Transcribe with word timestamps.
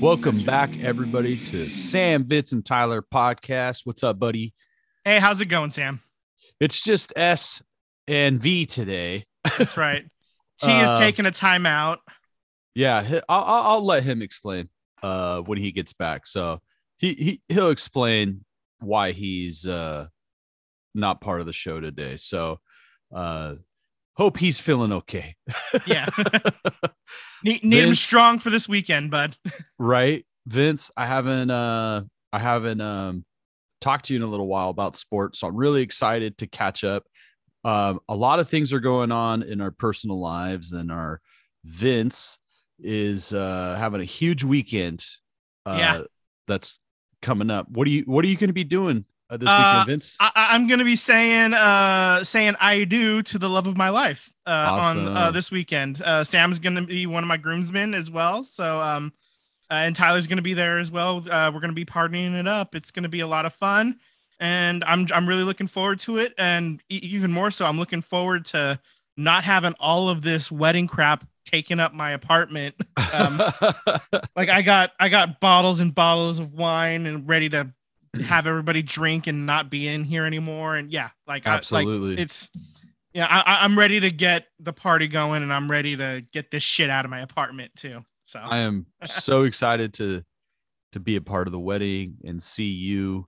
Welcome 0.00 0.38
back, 0.44 0.70
everybody, 0.80 1.36
to 1.36 1.68
Sam 1.68 2.24
Vince 2.24 2.52
and 2.52 2.64
Tyler 2.64 3.02
podcast. 3.02 3.80
What's 3.84 4.04
up, 4.04 4.18
buddy? 4.20 4.54
Hey, 5.04 5.18
how's 5.18 5.40
it 5.40 5.46
going, 5.46 5.70
Sam? 5.70 6.00
It's 6.60 6.80
just 6.82 7.12
S 7.16 7.62
and 8.06 8.40
V 8.40 8.64
today. 8.66 9.24
That's 9.58 9.76
right. 9.76 10.04
T 10.60 10.70
is 10.70 10.88
Uh, 10.90 10.98
taking 11.00 11.26
a 11.26 11.30
timeout. 11.32 11.98
Yeah, 12.76 13.20
I'll, 13.28 13.42
I'll 13.44 13.62
I'll 13.72 13.84
let 13.84 14.04
him 14.04 14.22
explain 14.22 14.68
uh, 15.02 15.40
when 15.40 15.58
he 15.58 15.72
gets 15.72 15.92
back. 15.92 16.28
So 16.28 16.60
he, 16.98 17.14
he 17.14 17.40
he'll 17.48 17.70
explain 17.70 18.44
why 18.78 19.10
he's 19.10 19.66
uh, 19.66 20.06
not 20.94 21.20
part 21.20 21.40
of 21.40 21.46
the 21.46 21.52
show 21.52 21.80
today. 21.80 22.16
So 22.18 22.60
uh, 23.12 23.56
hope 24.18 24.36
he's 24.36 24.58
feeling 24.60 24.92
okay. 24.92 25.36
Yeah. 25.86 26.06
need 27.42 27.64
need 27.64 27.84
him 27.84 27.94
strong 27.94 28.38
for 28.38 28.50
this 28.50 28.68
weekend, 28.68 29.10
bud. 29.10 29.36
right 29.78 30.26
vince 30.46 30.90
i 30.96 31.04
haven't 31.04 31.50
uh 31.50 32.02
i 32.32 32.38
haven't 32.38 32.80
um 32.80 33.24
talked 33.82 34.06
to 34.06 34.14
you 34.14 34.18
in 34.18 34.22
a 34.24 34.26
little 34.26 34.46
while 34.46 34.70
about 34.70 34.96
sports 34.96 35.38
so 35.38 35.46
i'm 35.46 35.54
really 35.56 35.82
excited 35.82 36.38
to 36.38 36.46
catch 36.46 36.84
up 36.84 37.04
um 37.64 38.00
a 38.08 38.16
lot 38.16 38.40
of 38.40 38.48
things 38.48 38.72
are 38.72 38.80
going 38.80 39.12
on 39.12 39.42
in 39.42 39.60
our 39.60 39.70
personal 39.70 40.18
lives 40.18 40.72
and 40.72 40.90
our 40.90 41.20
vince 41.66 42.38
is 42.80 43.34
uh 43.34 43.76
having 43.78 44.00
a 44.00 44.04
huge 44.04 44.42
weekend 44.42 45.04
uh 45.66 45.76
Yeah. 45.78 46.00
that's 46.46 46.80
coming 47.20 47.50
up 47.50 47.68
what 47.68 47.86
are 47.86 47.90
you 47.90 48.04
what 48.06 48.24
are 48.24 48.28
you 48.28 48.36
going 48.36 48.48
to 48.48 48.54
be 48.54 48.64
doing 48.64 49.04
uh, 49.30 49.36
this 49.36 49.48
Uh, 49.50 49.56
weekend 49.58 49.86
vince 49.86 50.16
I, 50.20 50.30
I- 50.34 50.54
I'm 50.54 50.66
gonna 50.68 50.84
be 50.84 50.96
saying 50.96 51.54
uh 51.54 52.24
saying 52.24 52.54
I 52.60 52.84
do 52.84 53.22
to 53.22 53.38
the 53.38 53.48
love 53.48 53.66
of 53.66 53.76
my 53.76 53.88
life 53.90 54.32
uh 54.46 54.50
on 54.50 54.96
uh, 55.16 55.30
this 55.30 55.50
weekend. 55.50 56.00
Uh 56.02 56.24
Sam's 56.24 56.58
gonna 56.58 56.82
be 56.82 57.06
one 57.06 57.22
of 57.24 57.28
my 57.28 57.36
groomsmen 57.36 57.94
as 57.94 58.10
well. 58.10 58.42
So 58.44 58.80
um 58.80 59.12
uh, 59.70 59.74
and 59.74 59.94
Tyler's 59.94 60.26
gonna 60.26 60.40
be 60.42 60.54
there 60.54 60.78
as 60.78 60.90
well. 60.90 61.18
Uh 61.30 61.50
we're 61.52 61.60
gonna 61.60 61.72
be 61.74 61.84
partying 61.84 62.34
it 62.38 62.46
up. 62.48 62.74
It's 62.74 62.90
gonna 62.90 63.08
be 63.10 63.20
a 63.20 63.26
lot 63.26 63.44
of 63.46 63.52
fun. 63.54 63.98
And 64.40 64.84
I'm 64.84 65.06
I'm 65.12 65.28
really 65.28 65.42
looking 65.44 65.66
forward 65.66 65.98
to 66.00 66.18
it. 66.18 66.32
And 66.38 66.80
e- 66.88 67.00
even 67.02 67.32
more 67.32 67.50
so, 67.50 67.66
I'm 67.66 67.78
looking 67.78 68.02
forward 68.02 68.44
to 68.46 68.78
not 69.16 69.42
having 69.44 69.74
all 69.80 70.08
of 70.08 70.22
this 70.22 70.50
wedding 70.50 70.86
crap 70.86 71.26
taking 71.44 71.80
up 71.80 71.92
my 71.92 72.12
apartment. 72.12 72.76
Um, 73.12 73.38
like 74.36 74.48
I 74.48 74.62
got 74.62 74.92
I 75.00 75.08
got 75.08 75.40
bottles 75.40 75.80
and 75.80 75.94
bottles 75.94 76.38
of 76.38 76.54
wine 76.54 77.04
and 77.06 77.28
ready 77.28 77.48
to 77.50 77.72
have 78.20 78.46
everybody 78.46 78.82
drink 78.82 79.26
and 79.26 79.46
not 79.46 79.70
be 79.70 79.88
in 79.88 80.04
here 80.04 80.24
anymore. 80.24 80.76
And 80.76 80.90
yeah, 80.90 81.10
like 81.26 81.46
I, 81.46 81.50
like 81.52 81.58
absolutely 81.58 82.22
it's 82.22 82.50
yeah, 83.14 83.26
I- 83.28 83.64
I'm 83.64 83.78
ready 83.78 84.00
to 84.00 84.10
get 84.10 84.46
the 84.60 84.72
party 84.72 85.08
going 85.08 85.42
and 85.42 85.52
I'm 85.52 85.70
ready 85.70 85.96
to 85.96 86.24
get 86.32 86.50
this 86.50 86.62
shit 86.62 86.90
out 86.90 87.04
of 87.04 87.10
my 87.10 87.20
apartment 87.20 87.72
too. 87.76 88.04
So 88.22 88.40
I 88.40 88.58
am 88.58 88.86
so 89.04 89.44
excited 89.44 89.94
to 89.94 90.22
to 90.92 91.00
be 91.00 91.16
a 91.16 91.20
part 91.20 91.48
of 91.48 91.52
the 91.52 91.58
wedding 91.58 92.16
and 92.24 92.42
see 92.42 92.70
you 92.70 93.26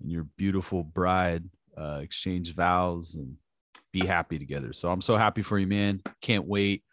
and 0.00 0.10
your 0.10 0.24
beautiful 0.36 0.82
bride 0.82 1.44
uh, 1.76 2.00
exchange 2.02 2.54
vows 2.54 3.14
and 3.14 3.36
be 3.92 4.06
happy 4.06 4.38
together. 4.38 4.72
So 4.72 4.90
I'm 4.90 5.00
so 5.00 5.16
happy 5.16 5.42
for 5.42 5.58
you, 5.58 5.66
man. 5.66 6.00
Can't 6.20 6.46
wait. 6.46 6.84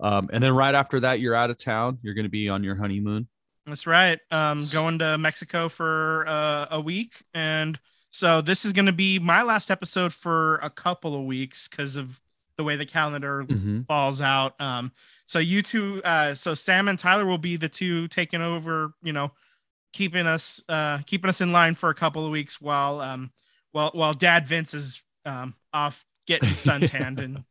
Um, 0.00 0.30
and 0.32 0.42
then 0.42 0.54
right 0.54 0.74
after 0.74 1.00
that, 1.00 1.20
you're 1.20 1.34
out 1.34 1.50
of 1.50 1.58
town. 1.58 1.98
You're 2.02 2.14
going 2.14 2.24
to 2.24 2.30
be 2.30 2.48
on 2.48 2.64
your 2.64 2.76
honeymoon. 2.76 3.28
That's 3.68 3.86
right. 3.86 4.18
Um, 4.30 4.66
going 4.72 4.98
to 5.00 5.18
Mexico 5.18 5.68
for 5.68 6.24
uh, 6.26 6.66
a 6.70 6.80
week, 6.80 7.22
and 7.34 7.78
so 8.10 8.40
this 8.40 8.64
is 8.64 8.72
going 8.72 8.86
to 8.86 8.92
be 8.92 9.18
my 9.18 9.42
last 9.42 9.70
episode 9.70 10.12
for 10.12 10.56
a 10.56 10.70
couple 10.70 11.14
of 11.14 11.24
weeks 11.24 11.68
because 11.68 11.96
of 11.96 12.20
the 12.56 12.64
way 12.64 12.74
the 12.76 12.86
calendar 12.86 13.44
Mhm. 13.44 13.86
falls 13.86 14.20
out. 14.20 14.60
Um, 14.60 14.92
so 15.26 15.38
you 15.38 15.62
two, 15.62 16.02
uh, 16.04 16.34
so 16.34 16.54
Sam 16.54 16.88
and 16.88 16.98
Tyler 16.98 17.24
will 17.26 17.38
be 17.38 17.56
the 17.56 17.68
two 17.68 18.08
taking 18.08 18.40
over. 18.42 18.94
You 19.02 19.12
know, 19.12 19.32
keeping 19.92 20.26
us, 20.26 20.62
uh, 20.68 20.98
keeping 21.06 21.28
us 21.28 21.40
in 21.40 21.52
line 21.52 21.74
for 21.74 21.90
a 21.90 21.94
couple 21.94 22.24
of 22.24 22.30
weeks 22.32 22.60
while, 22.60 23.00
um, 23.00 23.30
while 23.72 23.90
while 23.94 24.12
Dad 24.14 24.48
Vince 24.48 24.74
is 24.74 25.02
um, 25.24 25.54
off 25.72 26.04
getting 26.26 26.48
suntanned 26.56 27.20
and 27.20 27.44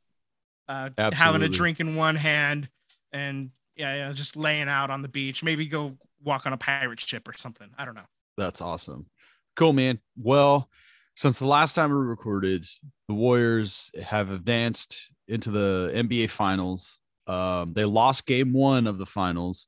uh, 0.67 0.89
having 1.13 1.41
a 1.43 1.47
drink 1.49 1.79
in 1.79 1.95
one 1.95 2.15
hand 2.15 2.67
and 3.13 3.51
yeah, 3.77 3.95
yeah, 3.95 4.11
just 4.11 4.35
laying 4.35 4.67
out 4.67 4.89
on 4.89 5.01
the 5.01 5.07
beach. 5.07 5.43
Maybe 5.43 5.65
go 5.65 5.97
walk 6.23 6.45
on 6.45 6.53
a 6.53 6.57
pirate 6.57 6.99
ship 6.99 7.27
or 7.27 7.33
something. 7.37 7.69
I 7.77 7.85
don't 7.85 7.95
know. 7.95 8.05
That's 8.37 8.61
awesome. 8.61 9.07
Cool, 9.55 9.73
man. 9.73 9.99
Well, 10.17 10.69
since 11.15 11.39
the 11.39 11.45
last 11.47 11.73
time 11.73 11.89
we 11.89 11.97
recorded, 11.97 12.65
the 13.07 13.13
Warriors 13.13 13.91
have 14.03 14.29
advanced 14.29 15.09
into 15.27 15.51
the 15.51 15.91
NBA 15.95 16.29
Finals. 16.29 16.99
Um, 17.25 17.73
they 17.73 17.85
lost 17.85 18.25
game 18.25 18.53
one 18.53 18.87
of 18.87 18.97
the 18.97 19.05
finals 19.05 19.67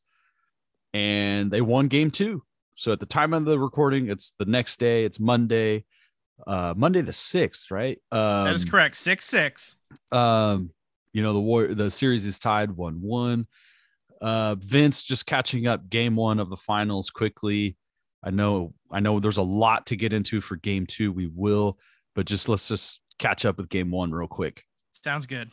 and 0.94 1.52
they 1.52 1.62
won 1.62 1.88
game 1.88 2.12
two. 2.12 2.44
So 2.76 2.94
at 2.94 3.00
the 3.00 3.06
time 3.06 3.34
of 3.34 3.46
the 3.46 3.60
recording, 3.60 4.10
it's 4.10 4.34
the 4.40 4.46
next 4.46 4.80
day, 4.80 5.04
it's 5.04 5.20
Monday, 5.20 5.84
uh, 6.48 6.74
Monday 6.78 7.02
the 7.02 7.12
6th, 7.12 7.70
right? 7.72 8.00
Um, 8.12 8.46
that 8.46 8.56
is 8.56 8.64
correct. 8.64 8.96
Six 8.96 9.26
six. 9.26 9.78
um, 10.12 10.72
you 11.12 11.24
know, 11.24 11.34
the 11.34 11.40
war 11.40 11.68
the 11.68 11.92
series 11.92 12.26
is 12.26 12.40
tied 12.40 12.72
one 12.72 13.02
one. 13.02 13.48
Uh 14.22 14.56
Vince 14.56 15.04
just 15.04 15.26
catching 15.26 15.68
up 15.68 15.90
game 15.90 16.16
one 16.16 16.40
of 16.40 16.50
the 16.50 16.58
finals 16.58 17.10
quickly. 17.10 17.78
I 18.24 18.32
know, 18.32 18.74
I 18.92 19.00
know 19.00 19.20
there's 19.20 19.38
a 19.38 19.42
lot 19.44 19.88
to 19.88 19.96
get 19.96 20.12
into 20.12 20.42
for 20.42 20.58
game 20.58 20.86
two. 20.86 21.12
We 21.12 21.28
will, 21.28 21.78
but 22.16 22.26
just 22.26 22.50
let's 22.50 22.68
just 22.68 23.00
catch 23.18 23.46
up 23.46 23.58
with 23.58 23.70
game 23.70 23.92
one 23.92 24.12
real 24.12 24.28
quick. 24.28 24.66
Sounds 24.92 25.26
good. 25.26 25.52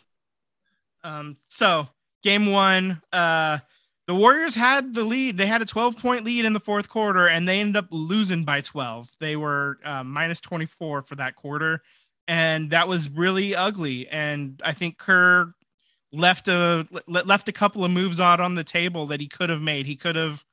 Um, 1.05 1.37
so 1.47 1.89
game 2.23 2.47
one, 2.47 3.01
uh, 3.13 3.59
the 4.07 4.15
Warriors 4.15 4.55
had 4.55 4.95
the 4.95 5.05
lead. 5.05 5.37
They 5.37 5.47
had 5.47 5.63
a 5.63 5.67
12 5.67 5.99
point 5.99 6.25
lead 6.25 6.45
in 6.45 6.53
the 6.53 6.61
fourth 6.61 6.89
quarter, 6.89 7.29
and 7.29 7.49
they 7.49 7.61
ended 7.61 7.77
up 7.77 7.89
losing 7.91 8.45
by 8.45 8.61
12. 8.61 9.09
They 9.21 9.37
were 9.37 9.79
uh, 9.85 10.05
minus 10.05 10.41
24 10.41 11.03
for 11.03 11.15
that 11.17 11.35
quarter, 11.35 11.83
and 12.29 12.71
that 12.71 12.89
was 12.89 13.11
really 13.11 13.55
ugly. 13.55 14.09
And 14.09 14.61
I 14.65 14.73
think 14.73 14.99
Kerr 14.99 15.53
left 16.17 16.49
a 16.49 16.87
le- 17.07 17.25
left 17.25 17.49
a 17.49 17.53
couple 17.53 17.85
of 17.85 17.91
moves 17.91 18.21
out 18.21 18.41
on 18.41 18.55
the 18.55 18.65
table 18.65 19.07
that 19.07 19.21
he 19.21 19.29
could 19.29 19.51
have 19.51 19.63
made. 19.63 19.87
He 19.87 19.97
could 19.97 20.17
have 20.17 20.45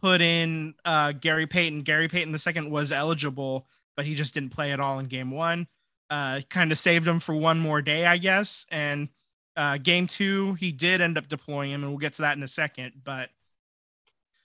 put 0.00 0.20
in 0.20 0.74
uh, 0.84 1.12
Gary 1.12 1.46
Payton. 1.46 1.82
Gary 1.82 2.08
Payton 2.08 2.32
the 2.32 2.38
second 2.38 2.70
was 2.70 2.92
eligible, 2.92 3.66
but 3.96 4.06
he 4.06 4.14
just 4.14 4.34
didn't 4.34 4.50
play 4.50 4.72
at 4.72 4.80
all 4.80 4.98
in 4.98 5.06
game 5.06 5.30
one. 5.30 5.66
Uh, 6.08 6.40
kind 6.48 6.72
of 6.72 6.78
saved 6.78 7.06
him 7.06 7.20
for 7.20 7.34
one 7.34 7.60
more 7.60 7.80
day, 7.82 8.04
I 8.04 8.18
guess. 8.18 8.66
And 8.70 9.08
uh, 9.56 9.78
game 9.78 10.06
two, 10.06 10.54
he 10.54 10.72
did 10.72 11.00
end 11.00 11.18
up 11.18 11.28
deploying 11.28 11.70
him, 11.70 11.82
and 11.82 11.92
we'll 11.92 11.98
get 11.98 12.14
to 12.14 12.22
that 12.22 12.36
in 12.36 12.42
a 12.42 12.48
second. 12.48 12.92
But 13.04 13.30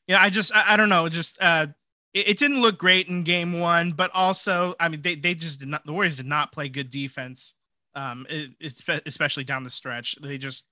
yeah, 0.07 0.21
I 0.21 0.29
just 0.29 0.55
I, 0.55 0.73
I 0.73 0.77
don't 0.77 0.89
know, 0.89 1.09
just 1.09 1.37
uh, 1.41 1.67
it, 2.13 2.29
it 2.29 2.37
didn't 2.37 2.61
look 2.61 2.77
great 2.77 3.07
in 3.07 3.23
game 3.23 3.59
one, 3.59 3.91
but 3.91 4.11
also 4.13 4.75
I 4.79 4.89
mean 4.89 5.01
they 5.01 5.15
they 5.15 5.35
just 5.35 5.59
did 5.59 5.67
not 5.67 5.85
the 5.85 5.93
Warriors 5.93 6.17
did 6.17 6.25
not 6.25 6.51
play 6.51 6.69
good 6.69 6.89
defense, 6.89 7.55
um, 7.95 8.25
it, 8.29 8.51
especially 9.05 9.43
down 9.43 9.63
the 9.63 9.69
stretch. 9.69 10.15
They 10.21 10.37
just 10.37 10.65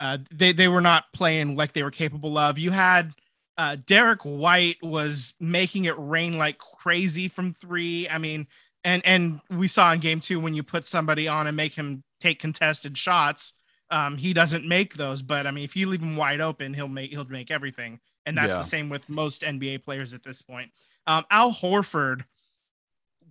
uh, 0.00 0.18
they 0.32 0.52
they 0.52 0.68
were 0.68 0.80
not 0.80 1.04
playing 1.12 1.56
like 1.56 1.72
they 1.72 1.82
were 1.82 1.90
capable 1.90 2.36
of. 2.38 2.58
You 2.58 2.70
had 2.72 3.12
uh, 3.56 3.76
Derrick 3.86 4.22
White 4.22 4.78
was 4.82 5.34
making 5.38 5.84
it 5.84 5.94
rain 5.98 6.38
like 6.38 6.58
crazy 6.58 7.28
from 7.28 7.52
three. 7.54 8.08
I 8.08 8.18
mean, 8.18 8.46
and 8.82 9.02
and 9.04 9.40
we 9.50 9.68
saw 9.68 9.92
in 9.92 10.00
game 10.00 10.20
two 10.20 10.40
when 10.40 10.54
you 10.54 10.62
put 10.62 10.84
somebody 10.84 11.28
on 11.28 11.46
and 11.46 11.56
make 11.56 11.74
him 11.74 12.02
take 12.20 12.40
contested 12.40 12.96
shots, 12.98 13.52
um, 13.90 14.16
he 14.16 14.32
doesn't 14.32 14.66
make 14.66 14.94
those. 14.94 15.22
But 15.22 15.46
I 15.46 15.50
mean, 15.52 15.64
if 15.64 15.76
you 15.76 15.88
leave 15.88 16.02
him 16.02 16.16
wide 16.16 16.40
open, 16.40 16.74
he'll 16.74 16.88
make 16.88 17.10
he'll 17.10 17.24
make 17.26 17.50
everything. 17.50 18.00
And 18.26 18.36
that's 18.38 18.52
Yeah. 18.52 18.58
the 18.58 18.64
same 18.64 18.88
with 18.88 19.08
most 19.08 19.42
NBA 19.42 19.84
players 19.84 20.14
at 20.14 20.22
this 20.22 20.40
point. 20.42 20.70
Um, 21.06 21.24
Al 21.30 21.52
Horford 21.52 22.24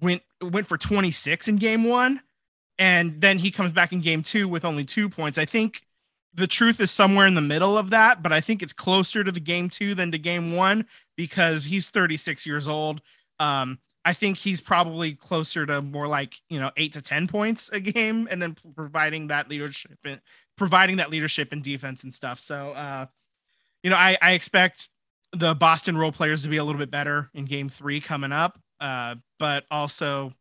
went 0.01 0.21
went 0.41 0.67
for 0.67 0.77
26 0.77 1.47
in 1.47 1.57
game 1.57 1.83
one, 1.83 2.21
and 2.77 3.21
then 3.21 3.37
he 3.37 3.51
comes 3.51 3.71
back 3.71 3.91
in 3.91 4.01
game 4.01 4.23
two 4.23 4.47
with 4.47 4.65
only 4.65 4.85
two 4.85 5.09
points. 5.09 5.37
I 5.37 5.45
think 5.45 5.81
the 6.33 6.47
truth 6.47 6.79
is 6.79 6.91
somewhere 6.91 7.27
in 7.27 7.35
the 7.35 7.41
middle 7.41 7.77
of 7.77 7.91
that, 7.91 8.23
but 8.23 8.33
I 8.33 8.41
think 8.41 8.63
it's 8.63 8.73
closer 8.73 9.23
to 9.23 9.31
the 9.31 9.39
game 9.39 9.69
two 9.69 9.93
than 9.95 10.11
to 10.11 10.17
game 10.17 10.55
one 10.55 10.85
because 11.15 11.65
he's 11.65 11.89
36 11.89 12.45
years 12.45 12.67
old. 12.67 13.01
Um, 13.39 13.79
I 14.05 14.13
think 14.13 14.37
he's 14.37 14.61
probably 14.61 15.13
closer 15.13 15.65
to 15.65 15.81
more 15.81 16.07
like 16.07 16.35
you 16.49 16.59
know 16.59 16.71
eight 16.75 16.93
to 16.93 17.01
ten 17.01 17.27
points 17.27 17.69
a 17.69 17.79
game, 17.79 18.27
and 18.29 18.41
then 18.41 18.55
providing 18.75 19.27
that 19.27 19.49
leadership 19.49 19.97
and 20.03 20.19
providing 20.57 20.97
that 20.97 21.09
leadership 21.09 21.51
and 21.51 21.63
defense 21.63 22.03
and 22.03 22.13
stuff. 22.13 22.39
So, 22.39 22.71
uh, 22.71 23.05
you 23.81 23.89
know, 23.89 23.95
I, 23.95 24.17
I 24.21 24.31
expect 24.31 24.89
the 25.31 25.55
Boston 25.55 25.97
role 25.97 26.11
players 26.11 26.43
to 26.43 26.49
be 26.49 26.57
a 26.57 26.63
little 26.63 26.79
bit 26.79 26.91
better 26.91 27.29
in 27.33 27.45
Game 27.45 27.69
Three 27.69 28.01
coming 28.01 28.31
up, 28.31 28.59
uh, 28.79 29.15
but 29.39 29.63
also 29.71 30.33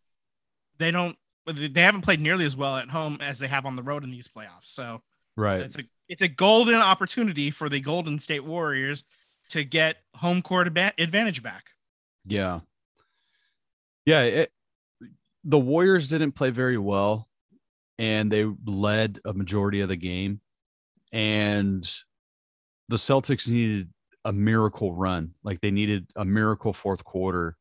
they 0.78 0.90
don't 0.90 1.16
they 1.46 1.80
haven't 1.80 2.02
played 2.02 2.20
nearly 2.20 2.44
as 2.44 2.56
well 2.56 2.76
at 2.76 2.88
home 2.88 3.18
as 3.20 3.38
they 3.38 3.48
have 3.48 3.66
on 3.66 3.76
the 3.76 3.82
road 3.82 4.04
in 4.04 4.10
these 4.10 4.28
playoffs. 4.28 4.66
So 4.66 5.02
Right. 5.36 5.60
it's 5.60 5.78
a 5.78 5.82
it's 6.08 6.22
a 6.22 6.28
golden 6.28 6.74
opportunity 6.74 7.50
for 7.50 7.68
the 7.68 7.80
Golden 7.80 8.18
State 8.18 8.44
Warriors 8.44 9.04
to 9.50 9.64
get 9.64 9.96
home 10.14 10.42
court 10.42 10.66
advantage 10.98 11.42
back. 11.42 11.70
Yeah. 12.26 12.60
Yeah. 14.04 14.22
It, 14.22 14.52
the 15.44 15.58
Warriors 15.58 16.08
didn't 16.08 16.32
play 16.32 16.50
very 16.50 16.78
well 16.78 17.28
and 17.98 18.30
they 18.30 18.44
led 18.66 19.20
a 19.24 19.32
majority 19.32 19.80
of 19.80 19.88
the 19.88 19.96
game. 19.96 20.40
And 21.12 21.82
the 22.88 22.96
Celtics 22.96 23.48
needed 23.50 23.88
a 24.24 24.32
miracle 24.32 24.94
run. 24.94 25.34
Like 25.42 25.60
they 25.60 25.70
needed 25.70 26.06
a 26.16 26.24
miracle 26.24 26.72
fourth 26.72 27.04
quarter 27.04 27.56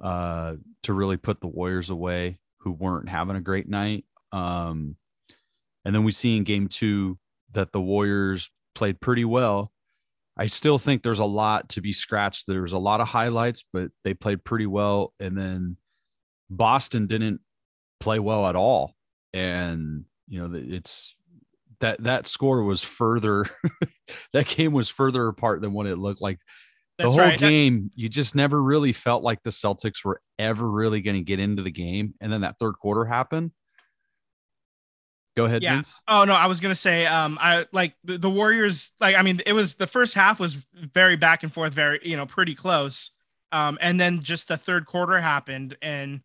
uh, 0.00 0.56
to 0.82 0.92
really 0.92 1.16
put 1.16 1.40
the 1.40 1.46
Warriors 1.46 1.90
away, 1.90 2.38
who 2.66 2.72
weren't 2.72 3.08
having 3.08 3.36
a 3.36 3.40
great 3.40 3.68
night. 3.68 4.04
Um, 4.32 4.96
and 5.84 5.94
then 5.94 6.02
we 6.02 6.10
see 6.10 6.36
in 6.36 6.42
game 6.42 6.66
two 6.66 7.16
that 7.52 7.70
the 7.70 7.80
Warriors 7.80 8.50
played 8.74 9.00
pretty 9.00 9.24
well. 9.24 9.70
I 10.36 10.46
still 10.46 10.76
think 10.76 11.04
there's 11.04 11.20
a 11.20 11.24
lot 11.24 11.68
to 11.70 11.80
be 11.80 11.92
scratched. 11.92 12.48
There's 12.48 12.72
a 12.72 12.78
lot 12.78 13.00
of 13.00 13.06
highlights, 13.06 13.62
but 13.72 13.92
they 14.02 14.14
played 14.14 14.42
pretty 14.42 14.66
well. 14.66 15.14
And 15.20 15.38
then 15.38 15.76
Boston 16.50 17.06
didn't 17.06 17.40
play 18.00 18.18
well 18.18 18.48
at 18.48 18.56
all. 18.56 18.96
And, 19.32 20.06
you 20.26 20.40
know, 20.40 20.50
it's 20.52 21.14
that 21.78 22.02
that 22.02 22.26
score 22.26 22.64
was 22.64 22.82
further, 22.82 23.46
that 24.32 24.48
game 24.48 24.72
was 24.72 24.88
further 24.88 25.28
apart 25.28 25.60
than 25.60 25.72
what 25.72 25.86
it 25.86 25.98
looked 25.98 26.20
like. 26.20 26.40
That's 26.98 27.14
the 27.14 27.20
whole 27.20 27.30
right. 27.30 27.38
game, 27.38 27.90
you 27.94 28.08
just 28.08 28.34
never 28.34 28.62
really 28.62 28.92
felt 28.92 29.22
like 29.22 29.42
the 29.42 29.50
Celtics 29.50 30.04
were 30.04 30.22
ever 30.38 30.70
really 30.70 31.02
going 31.02 31.16
to 31.16 31.22
get 31.22 31.38
into 31.38 31.62
the 31.62 31.70
game. 31.70 32.14
And 32.20 32.32
then 32.32 32.40
that 32.40 32.58
third 32.58 32.78
quarter 32.78 33.04
happened. 33.04 33.50
Go 35.36 35.44
ahead, 35.44 35.62
yeah. 35.62 35.74
Vince. 35.74 36.00
Oh 36.08 36.24
no, 36.24 36.32
I 36.32 36.46
was 36.46 36.60
gonna 36.60 36.74
say, 36.74 37.04
um, 37.04 37.36
I 37.38 37.66
like 37.70 37.94
the, 38.04 38.16
the, 38.16 38.30
Warriors. 38.30 38.92
Like, 39.00 39.16
I 39.16 39.20
mean, 39.20 39.42
it 39.44 39.52
was 39.52 39.74
the 39.74 39.86
first 39.86 40.14
half 40.14 40.40
was 40.40 40.56
very 40.74 41.16
back 41.16 41.42
and 41.42 41.52
forth, 41.52 41.74
very 41.74 42.00
you 42.02 42.16
know, 42.16 42.24
pretty 42.24 42.54
close. 42.54 43.10
Um, 43.52 43.76
and 43.82 44.00
then 44.00 44.22
just 44.22 44.48
the 44.48 44.56
third 44.56 44.86
quarter 44.86 45.20
happened, 45.20 45.76
and 45.82 46.22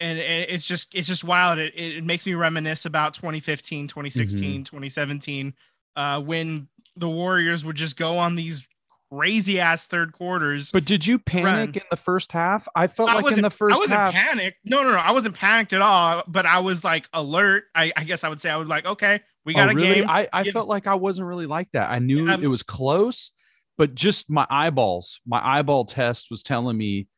and 0.00 0.18
it's 0.18 0.66
just 0.66 0.92
it's 0.96 1.06
just 1.06 1.22
wild. 1.22 1.60
It 1.60 1.74
it 1.76 2.04
makes 2.04 2.26
me 2.26 2.34
reminisce 2.34 2.84
about 2.84 3.14
2015, 3.14 3.86
2016, 3.86 4.42
mm-hmm. 4.42 4.62
2017, 4.64 5.54
uh, 5.94 6.20
when 6.20 6.66
the 6.96 7.08
Warriors 7.08 7.64
would 7.64 7.76
just 7.76 7.96
go 7.96 8.18
on 8.18 8.34
these 8.34 8.66
crazy 9.12 9.60
ass 9.60 9.86
third 9.86 10.12
quarters. 10.12 10.72
But 10.72 10.84
did 10.84 11.06
you 11.06 11.18
panic 11.18 11.44
run. 11.44 11.68
in 11.74 11.82
the 11.90 11.96
first 11.96 12.32
half? 12.32 12.66
I 12.74 12.86
felt 12.86 13.10
I 13.10 13.20
like 13.20 13.36
in 13.36 13.42
the 13.42 13.50
first 13.50 13.76
I 13.76 13.78
wasn't 13.78 14.00
half. 14.00 14.12
panicked. 14.12 14.58
No, 14.64 14.82
no, 14.82 14.92
no. 14.92 14.96
I 14.96 15.12
wasn't 15.12 15.34
panicked 15.34 15.72
at 15.72 15.82
all, 15.82 16.22
but 16.26 16.46
I 16.46 16.60
was 16.60 16.82
like 16.84 17.08
alert. 17.12 17.64
I, 17.74 17.92
I 17.96 18.04
guess 18.04 18.24
I 18.24 18.28
would 18.28 18.40
say 18.40 18.50
I 18.50 18.56
was 18.56 18.68
like, 18.68 18.86
okay, 18.86 19.20
we 19.44 19.54
got 19.54 19.68
oh, 19.68 19.72
a 19.72 19.74
really? 19.74 19.94
game. 19.94 20.10
I, 20.10 20.28
I 20.32 20.50
felt 20.50 20.68
like 20.68 20.86
I 20.86 20.94
wasn't 20.94 21.28
really 21.28 21.46
like 21.46 21.70
that. 21.72 21.90
I 21.90 21.98
knew 21.98 22.28
um, 22.28 22.42
it 22.42 22.46
was 22.46 22.62
close, 22.62 23.32
but 23.76 23.94
just 23.94 24.30
my 24.30 24.46
eyeballs, 24.48 25.20
my 25.26 25.40
eyeball 25.44 25.84
test 25.84 26.28
was 26.30 26.42
telling 26.42 26.76
me 26.76 27.08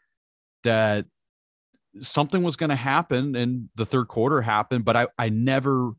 that 0.65 1.07
something 2.01 2.43
was 2.43 2.57
going 2.57 2.71
to 2.71 2.77
happen 2.77 3.37
and 3.37 3.69
the 3.77 3.87
third 3.87 4.09
quarter 4.09 4.41
happened, 4.41 4.85
but 4.85 4.97
I, 4.97 5.07
I 5.19 5.29
never, 5.29 5.93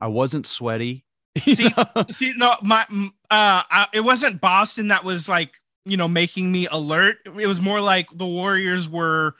I 0.00 0.08
wasn't 0.08 0.46
sweaty 0.46 1.04
see, 1.44 1.72
see, 2.10 2.32
no, 2.36 2.56
my, 2.62 2.84
uh, 3.30 3.62
I, 3.70 3.86
it 3.92 4.00
wasn't 4.00 4.40
Boston 4.40 4.88
that 4.88 5.04
was 5.04 5.28
like, 5.28 5.56
you 5.84 5.96
know, 5.96 6.08
making 6.08 6.50
me 6.50 6.66
alert. 6.66 7.18
It 7.24 7.46
was 7.46 7.60
more 7.60 7.80
like 7.80 8.08
the 8.12 8.26
Warriors 8.26 8.88
were 8.88 9.34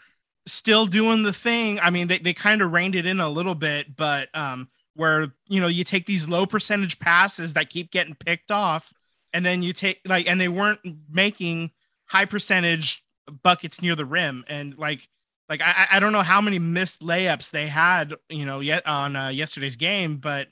still 0.47 0.87
doing 0.87 1.23
the 1.23 1.33
thing. 1.33 1.79
I 1.81 1.91
mean, 1.91 2.09
they, 2.09 2.19
they 2.19 2.33
kind 2.33 2.63
of 2.63 2.73
reined 2.73 2.97
it 2.97 3.07
in 3.07 3.21
a 3.21 3.29
little 3.29 3.55
bit, 3.55 3.95
but, 3.95 4.29
um, 4.35 4.69
where, 4.95 5.33
you 5.47 5.61
know, 5.61 5.69
you 5.69 5.85
take 5.85 6.07
these 6.07 6.29
low 6.29 6.47
percentage 6.47 6.99
passes 6.99 7.55
that 7.55 7.71
keep 7.71 7.91
getting 7.91 8.15
picked 8.15 8.51
off, 8.51 8.93
and 9.33 9.47
then 9.47 9.63
you 9.63 9.73
take 9.73 10.01
like, 10.05 10.29
and 10.29 10.41
they 10.41 10.49
weren't 10.49 10.81
making 11.09 11.71
high 12.07 12.25
percentage 12.25 13.03
buckets 13.43 13.81
near 13.81 13.95
the 13.95 14.05
rim. 14.05 14.45
And 14.49 14.77
like, 14.77 15.09
like 15.49 15.63
I, 15.63 15.87
I 15.93 16.01
don't 16.01 16.13
know 16.13 16.23
how 16.23 16.41
many 16.41 16.59
missed 16.59 17.01
layups 17.01 17.51
they 17.51 17.69
had, 17.69 18.15
you 18.29 18.45
know, 18.45 18.61
yet 18.61 18.87
on 18.87 19.15
uh, 19.15 19.29
yesterday's 19.29 19.77
game, 19.77 20.17
but 20.17 20.49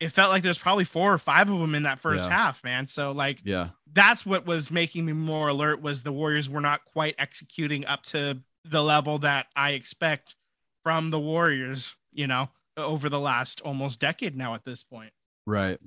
it 0.00 0.10
felt 0.12 0.30
like 0.30 0.42
there's 0.42 0.58
probably 0.58 0.84
four 0.84 1.12
or 1.12 1.18
five 1.18 1.50
of 1.50 1.60
them 1.60 1.74
in 1.74 1.82
that 1.82 2.00
first 2.00 2.28
yeah. 2.28 2.36
half, 2.36 2.64
man. 2.64 2.86
So 2.86 3.12
like, 3.12 3.42
yeah, 3.44 3.68
that's 3.92 4.24
what 4.24 4.46
was 4.46 4.70
making 4.70 5.04
me 5.04 5.12
more 5.12 5.48
alert 5.48 5.82
was 5.82 6.02
the 6.02 6.12
Warriors 6.12 6.48
were 6.48 6.62
not 6.62 6.84
quite 6.86 7.14
executing 7.18 7.84
up 7.84 8.02
to 8.04 8.40
the 8.64 8.82
level 8.82 9.18
that 9.18 9.46
I 9.54 9.72
expect 9.72 10.36
from 10.82 11.10
the 11.10 11.20
Warriors, 11.20 11.94
you 12.12 12.26
know, 12.26 12.48
over 12.76 13.08
the 13.08 13.20
last 13.20 13.60
almost 13.60 14.00
decade 14.00 14.36
now 14.36 14.54
at 14.54 14.64
this 14.64 14.82
point. 14.82 15.12
Right. 15.46 15.78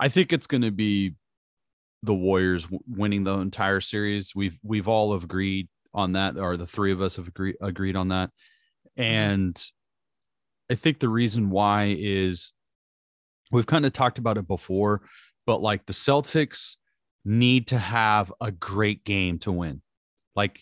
I 0.00 0.08
think 0.08 0.32
it's 0.32 0.46
going 0.46 0.62
to 0.62 0.70
be 0.70 1.14
the 2.02 2.14
Warriors 2.14 2.66
winning 2.88 3.24
the 3.24 3.34
entire 3.34 3.80
series. 3.80 4.34
We've 4.34 4.58
we've 4.62 4.88
all 4.88 5.14
agreed 5.14 5.68
on 5.92 6.12
that, 6.12 6.38
or 6.38 6.56
the 6.56 6.66
three 6.66 6.92
of 6.92 7.02
us 7.02 7.16
have 7.16 7.28
agreed 7.28 7.56
agreed 7.60 7.96
on 7.96 8.08
that. 8.08 8.30
Mm-hmm. 8.98 9.02
And 9.02 9.64
I 10.70 10.74
think 10.74 11.00
the 11.00 11.08
reason 11.08 11.50
why 11.50 11.94
is 11.98 12.52
we've 13.54 13.66
kind 13.66 13.86
of 13.86 13.92
talked 13.92 14.18
about 14.18 14.36
it 14.36 14.46
before, 14.46 15.02
but 15.46 15.62
like 15.62 15.86
the 15.86 15.92
Celtics 15.92 16.76
need 17.24 17.68
to 17.68 17.78
have 17.78 18.32
a 18.40 18.50
great 18.50 19.04
game 19.04 19.38
to 19.40 19.52
win. 19.52 19.80
Like 20.36 20.60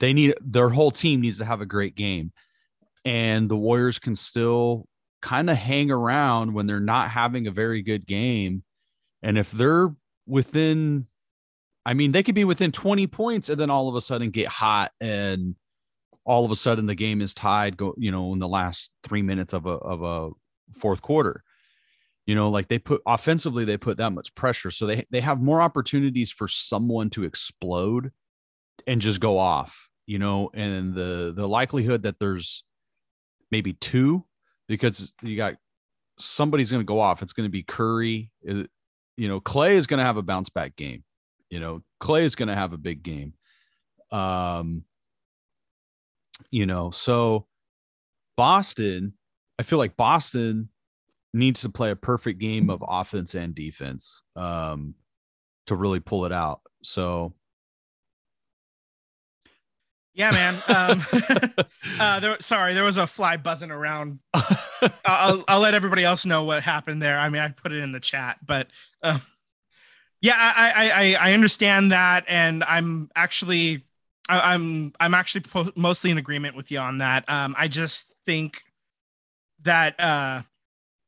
they 0.00 0.12
need 0.12 0.34
their 0.40 0.68
whole 0.68 0.90
team 0.90 1.20
needs 1.20 1.38
to 1.38 1.44
have 1.44 1.60
a 1.60 1.66
great 1.66 1.96
game. 1.96 2.32
And 3.04 3.48
the 3.48 3.56
Warriors 3.56 3.98
can 3.98 4.14
still 4.14 4.86
kind 5.20 5.50
of 5.50 5.56
hang 5.56 5.90
around 5.90 6.54
when 6.54 6.66
they're 6.66 6.80
not 6.80 7.10
having 7.10 7.46
a 7.46 7.50
very 7.50 7.82
good 7.82 8.06
game. 8.06 8.62
And 9.22 9.36
if 9.36 9.50
they're 9.50 9.92
within, 10.26 11.06
I 11.84 11.94
mean, 11.94 12.12
they 12.12 12.22
could 12.22 12.34
be 12.34 12.44
within 12.44 12.70
20 12.70 13.06
points 13.08 13.48
and 13.48 13.60
then 13.60 13.70
all 13.70 13.88
of 13.88 13.94
a 13.96 14.00
sudden 14.00 14.30
get 14.30 14.46
hot 14.46 14.92
and 15.00 15.56
all 16.24 16.44
of 16.44 16.50
a 16.50 16.56
sudden 16.56 16.86
the 16.86 16.94
game 16.94 17.20
is 17.20 17.34
tied 17.34 17.76
go, 17.76 17.94
you 17.96 18.12
know, 18.12 18.32
in 18.32 18.38
the 18.38 18.48
last 18.48 18.92
three 19.02 19.22
minutes 19.22 19.54
of 19.54 19.66
a 19.66 19.70
of 19.70 20.02
a 20.02 20.30
fourth 20.78 21.02
quarter. 21.02 21.42
You 22.28 22.34
know, 22.34 22.50
like 22.50 22.68
they 22.68 22.78
put 22.78 23.00
offensively, 23.06 23.64
they 23.64 23.78
put 23.78 23.96
that 23.96 24.12
much 24.12 24.34
pressure. 24.34 24.70
So 24.70 24.84
they 24.84 25.06
they 25.10 25.22
have 25.22 25.40
more 25.40 25.62
opportunities 25.62 26.30
for 26.30 26.46
someone 26.46 27.08
to 27.10 27.24
explode 27.24 28.12
and 28.86 29.00
just 29.00 29.18
go 29.18 29.38
off, 29.38 29.88
you 30.06 30.18
know, 30.18 30.50
and 30.52 30.92
the 30.92 31.32
the 31.34 31.48
likelihood 31.48 32.02
that 32.02 32.18
there's 32.18 32.64
maybe 33.50 33.72
two 33.72 34.26
because 34.68 35.10
you 35.22 35.38
got 35.38 35.54
somebody's 36.18 36.70
going 36.70 36.82
to 36.82 36.86
go 36.86 37.00
off. 37.00 37.22
It's 37.22 37.32
going 37.32 37.46
to 37.46 37.50
be 37.50 37.62
Curry. 37.62 38.30
Uh, 38.46 38.64
you 39.16 39.28
know, 39.28 39.40
Clay 39.40 39.76
is 39.76 39.86
going 39.86 39.98
to 39.98 40.04
have 40.04 40.18
a 40.18 40.22
bounce 40.22 40.50
back 40.50 40.76
game. 40.76 41.04
You 41.48 41.60
know, 41.60 41.82
Clay 41.98 42.24
is 42.26 42.36
going 42.36 42.50
to 42.50 42.54
have 42.54 42.74
a 42.74 42.78
big 42.78 43.02
game. 43.02 43.32
Um, 44.12 44.84
you 46.50 46.66
know, 46.66 46.90
so 46.90 47.46
Boston, 48.36 49.14
I 49.58 49.62
feel 49.62 49.78
like 49.78 49.96
Boston 49.96 50.68
needs 51.34 51.62
to 51.62 51.68
play 51.68 51.90
a 51.90 51.96
perfect 51.96 52.38
game 52.38 52.70
of 52.70 52.82
offense 52.86 53.34
and 53.34 53.54
defense 53.54 54.22
um, 54.36 54.94
to 55.66 55.74
really 55.74 56.00
pull 56.00 56.24
it 56.24 56.32
out. 56.32 56.60
So, 56.82 57.34
yeah, 60.14 60.30
man. 60.30 60.62
Um, 60.68 61.04
uh, 62.00 62.20
there, 62.20 62.36
sorry, 62.40 62.74
there 62.74 62.84
was 62.84 62.96
a 62.96 63.06
fly 63.06 63.36
buzzing 63.36 63.70
around. 63.70 64.20
I'll, 65.04 65.44
I'll 65.46 65.60
let 65.60 65.74
everybody 65.74 66.04
else 66.04 66.24
know 66.24 66.44
what 66.44 66.62
happened 66.62 67.02
there. 67.02 67.18
I 67.18 67.28
mean, 67.28 67.42
I 67.42 67.48
put 67.48 67.72
it 67.72 67.82
in 67.82 67.92
the 67.92 68.00
chat, 68.00 68.38
but 68.44 68.68
uh, 69.02 69.18
yeah, 70.20 70.34
I, 70.36 70.90
I 70.90 71.30
I 71.30 71.32
understand 71.34 71.92
that, 71.92 72.24
and 72.26 72.64
I'm 72.64 73.08
actually 73.14 73.84
I, 74.28 74.54
I'm, 74.54 74.92
I'm 75.00 75.14
actually 75.14 75.42
po- 75.42 75.72
mostly 75.74 76.10
in 76.10 76.18
agreement 76.18 76.54
with 76.56 76.70
you 76.70 76.78
on 76.78 76.98
that. 76.98 77.24
Um, 77.28 77.54
I 77.58 77.68
just 77.68 78.14
think 78.26 78.62
that 79.62 79.98
uh, 79.98 80.42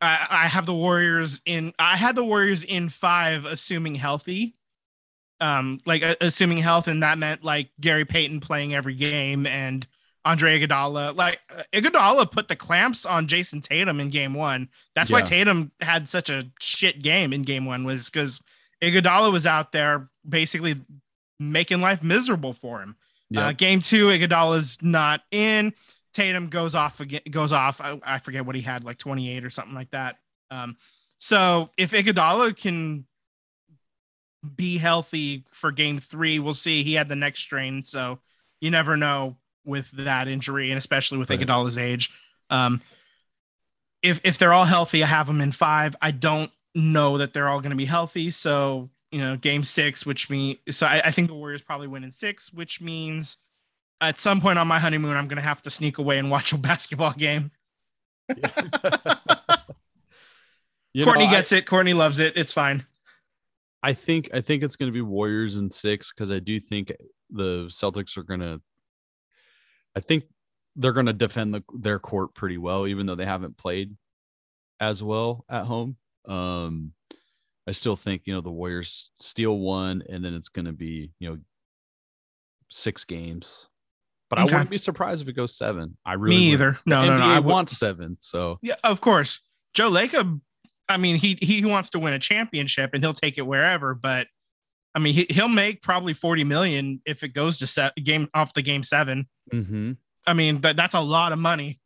I, 0.00 0.26
I 0.30 0.46
have 0.48 0.66
the 0.66 0.74
Warriors 0.74 1.40
in. 1.44 1.72
I 1.78 1.96
had 1.96 2.14
the 2.14 2.24
Warriors 2.24 2.64
in 2.64 2.88
five, 2.88 3.44
assuming 3.44 3.94
healthy. 3.94 4.56
Um, 5.40 5.78
like 5.86 6.02
uh, 6.02 6.16
assuming 6.20 6.58
health, 6.58 6.86
and 6.86 7.02
that 7.02 7.18
meant 7.18 7.42
like 7.42 7.70
Gary 7.80 8.04
Payton 8.04 8.40
playing 8.40 8.74
every 8.74 8.94
game 8.94 9.46
and 9.46 9.86
Andre 10.24 10.60
Iguodala. 10.60 11.16
Like 11.16 11.40
uh, 11.54 11.62
Iguodala 11.72 12.30
put 12.30 12.48
the 12.48 12.56
clamps 12.56 13.06
on 13.06 13.26
Jayson 13.26 13.60
Tatum 13.60 14.00
in 14.00 14.10
Game 14.10 14.34
One. 14.34 14.68
That's 14.94 15.10
yeah. 15.10 15.16
why 15.16 15.22
Tatum 15.22 15.72
had 15.80 16.08
such 16.08 16.30
a 16.30 16.50
shit 16.60 17.02
game 17.02 17.32
in 17.32 17.42
Game 17.42 17.64
One 17.64 17.84
was 17.84 18.10
because 18.10 18.42
Iguodala 18.82 19.32
was 19.32 19.46
out 19.46 19.72
there 19.72 20.10
basically 20.28 20.80
making 21.38 21.80
life 21.80 22.02
miserable 22.02 22.52
for 22.52 22.80
him. 22.80 22.96
Yep. 23.30 23.42
Uh, 23.42 23.52
game 23.52 23.80
two, 23.80 24.06
Iguodala's 24.08 24.78
not 24.82 25.22
in. 25.30 25.72
Tatum 26.12 26.48
goes 26.48 26.74
off 26.74 27.00
again, 27.00 27.22
goes 27.30 27.52
off. 27.52 27.80
I, 27.80 28.00
I, 28.04 28.18
forget 28.18 28.44
what 28.44 28.56
he 28.56 28.62
had, 28.62 28.84
like 28.84 28.98
28 28.98 29.44
or 29.44 29.50
something 29.50 29.74
like 29.74 29.90
that. 29.92 30.16
Um, 30.50 30.76
so 31.18 31.70
if 31.76 31.92
Iguodala 31.92 32.56
can 32.56 33.06
be 34.56 34.78
healthy 34.78 35.44
for 35.50 35.70
game 35.70 35.98
three, 35.98 36.38
we'll 36.38 36.52
see. 36.52 36.82
He 36.82 36.94
had 36.94 37.08
the 37.08 37.16
next 37.16 37.40
strain, 37.40 37.82
so 37.82 38.18
you 38.60 38.70
never 38.70 38.96
know 38.96 39.36
with 39.64 39.90
that 39.92 40.28
injury, 40.28 40.70
and 40.70 40.78
especially 40.78 41.18
with 41.18 41.30
right. 41.30 41.38
Iguodala's 41.38 41.78
age. 41.78 42.10
Um, 42.48 42.80
if 44.02 44.20
if 44.24 44.38
they're 44.38 44.52
all 44.52 44.64
healthy, 44.64 45.04
I 45.04 45.06
have 45.06 45.26
them 45.26 45.40
in 45.40 45.52
five. 45.52 45.94
I 46.00 46.10
don't 46.10 46.50
know 46.74 47.18
that 47.18 47.32
they're 47.32 47.48
all 47.48 47.60
going 47.60 47.70
to 47.70 47.76
be 47.76 47.84
healthy, 47.84 48.30
so 48.30 48.90
you 49.10 49.20
know, 49.20 49.36
game 49.36 49.62
six, 49.62 50.06
which 50.06 50.30
means 50.30 50.58
so 50.70 50.86
I, 50.86 51.02
I 51.06 51.10
think 51.10 51.28
the 51.28 51.34
Warriors 51.34 51.62
probably 51.62 51.88
win 51.88 52.04
in 52.04 52.10
six, 52.10 52.52
which 52.52 52.80
means 52.80 53.36
at 54.00 54.18
some 54.18 54.40
point 54.40 54.58
on 54.58 54.66
my 54.68 54.78
honeymoon, 54.78 55.16
I'm 55.16 55.28
gonna 55.28 55.40
have 55.40 55.62
to 55.62 55.70
sneak 55.70 55.98
away 55.98 56.18
and 56.18 56.30
watch 56.30 56.52
a 56.52 56.58
basketball 56.58 57.12
game. 57.12 57.50
Courtney 61.04 61.26
know, 61.26 61.30
gets 61.30 61.52
I, 61.52 61.58
it. 61.58 61.66
Courtney 61.66 61.94
loves 61.94 62.18
it. 62.18 62.36
It's 62.36 62.52
fine. 62.52 62.84
I 63.82 63.92
think 63.94 64.30
I 64.34 64.40
think 64.40 64.62
it's 64.62 64.76
going 64.76 64.88
to 64.90 64.94
be 64.94 65.00
Warriors 65.00 65.56
in 65.56 65.70
six 65.70 66.12
because 66.12 66.30
I 66.30 66.38
do 66.38 66.60
think 66.60 66.92
the 67.30 67.66
Celtics 67.68 68.16
are 68.18 68.22
going 68.22 68.40
to. 68.40 68.60
I 69.96 70.00
think 70.00 70.24
they're 70.76 70.92
going 70.92 71.06
to 71.06 71.12
defend 71.12 71.54
the, 71.54 71.64
their 71.74 71.98
court 71.98 72.34
pretty 72.34 72.58
well, 72.58 72.86
even 72.86 73.06
though 73.06 73.14
they 73.14 73.24
haven't 73.24 73.56
played 73.56 73.96
as 74.78 75.02
well 75.02 75.44
at 75.48 75.64
home. 75.64 75.96
Um, 76.26 76.92
I 77.66 77.72
still 77.72 77.96
think 77.96 78.22
you 78.26 78.34
know 78.34 78.42
the 78.42 78.50
Warriors 78.50 79.10
steal 79.18 79.58
one, 79.58 80.02
and 80.08 80.24
then 80.24 80.34
it's 80.34 80.50
going 80.50 80.66
to 80.66 80.72
be 80.72 81.12
you 81.18 81.30
know 81.30 81.38
six 82.68 83.04
games. 83.04 83.69
But 84.30 84.38
okay. 84.38 84.42
I 84.42 84.54
wouldn't 84.54 84.70
be 84.70 84.78
surprised 84.78 85.22
if 85.22 85.28
it 85.28 85.32
goes 85.32 85.58
seven. 85.58 85.96
I 86.06 86.14
really 86.14 86.36
me 86.36 86.52
either. 86.52 86.78
No, 86.86 87.04
no, 87.04 87.18
no. 87.18 87.24
I 87.24 87.40
want 87.40 87.68
seven. 87.68 88.16
So 88.20 88.58
yeah, 88.62 88.76
of 88.84 89.00
course. 89.00 89.40
Joe 89.74 89.90
Lacob. 89.90 90.40
I 90.88 90.96
mean, 90.96 91.16
he 91.16 91.36
he 91.42 91.64
wants 91.64 91.90
to 91.90 91.98
win 91.98 92.14
a 92.14 92.18
championship, 92.18 92.90
and 92.94 93.02
he'll 93.02 93.12
take 93.12 93.38
it 93.38 93.42
wherever. 93.42 93.94
But 93.94 94.28
I 94.94 95.00
mean, 95.00 95.14
he, 95.14 95.26
he'll 95.30 95.48
make 95.48 95.82
probably 95.82 96.14
forty 96.14 96.44
million 96.44 97.02
if 97.04 97.24
it 97.24 97.34
goes 97.34 97.58
to 97.58 97.66
set 97.66 97.92
game 97.96 98.28
off 98.32 98.54
the 98.54 98.62
game 98.62 98.82
7 98.82 99.26
mm-hmm. 99.52 99.92
I 100.26 100.34
mean, 100.34 100.60
that 100.60 100.76
that's 100.76 100.94
a 100.94 101.00
lot 101.00 101.32
of 101.32 101.38
money. 101.38 101.80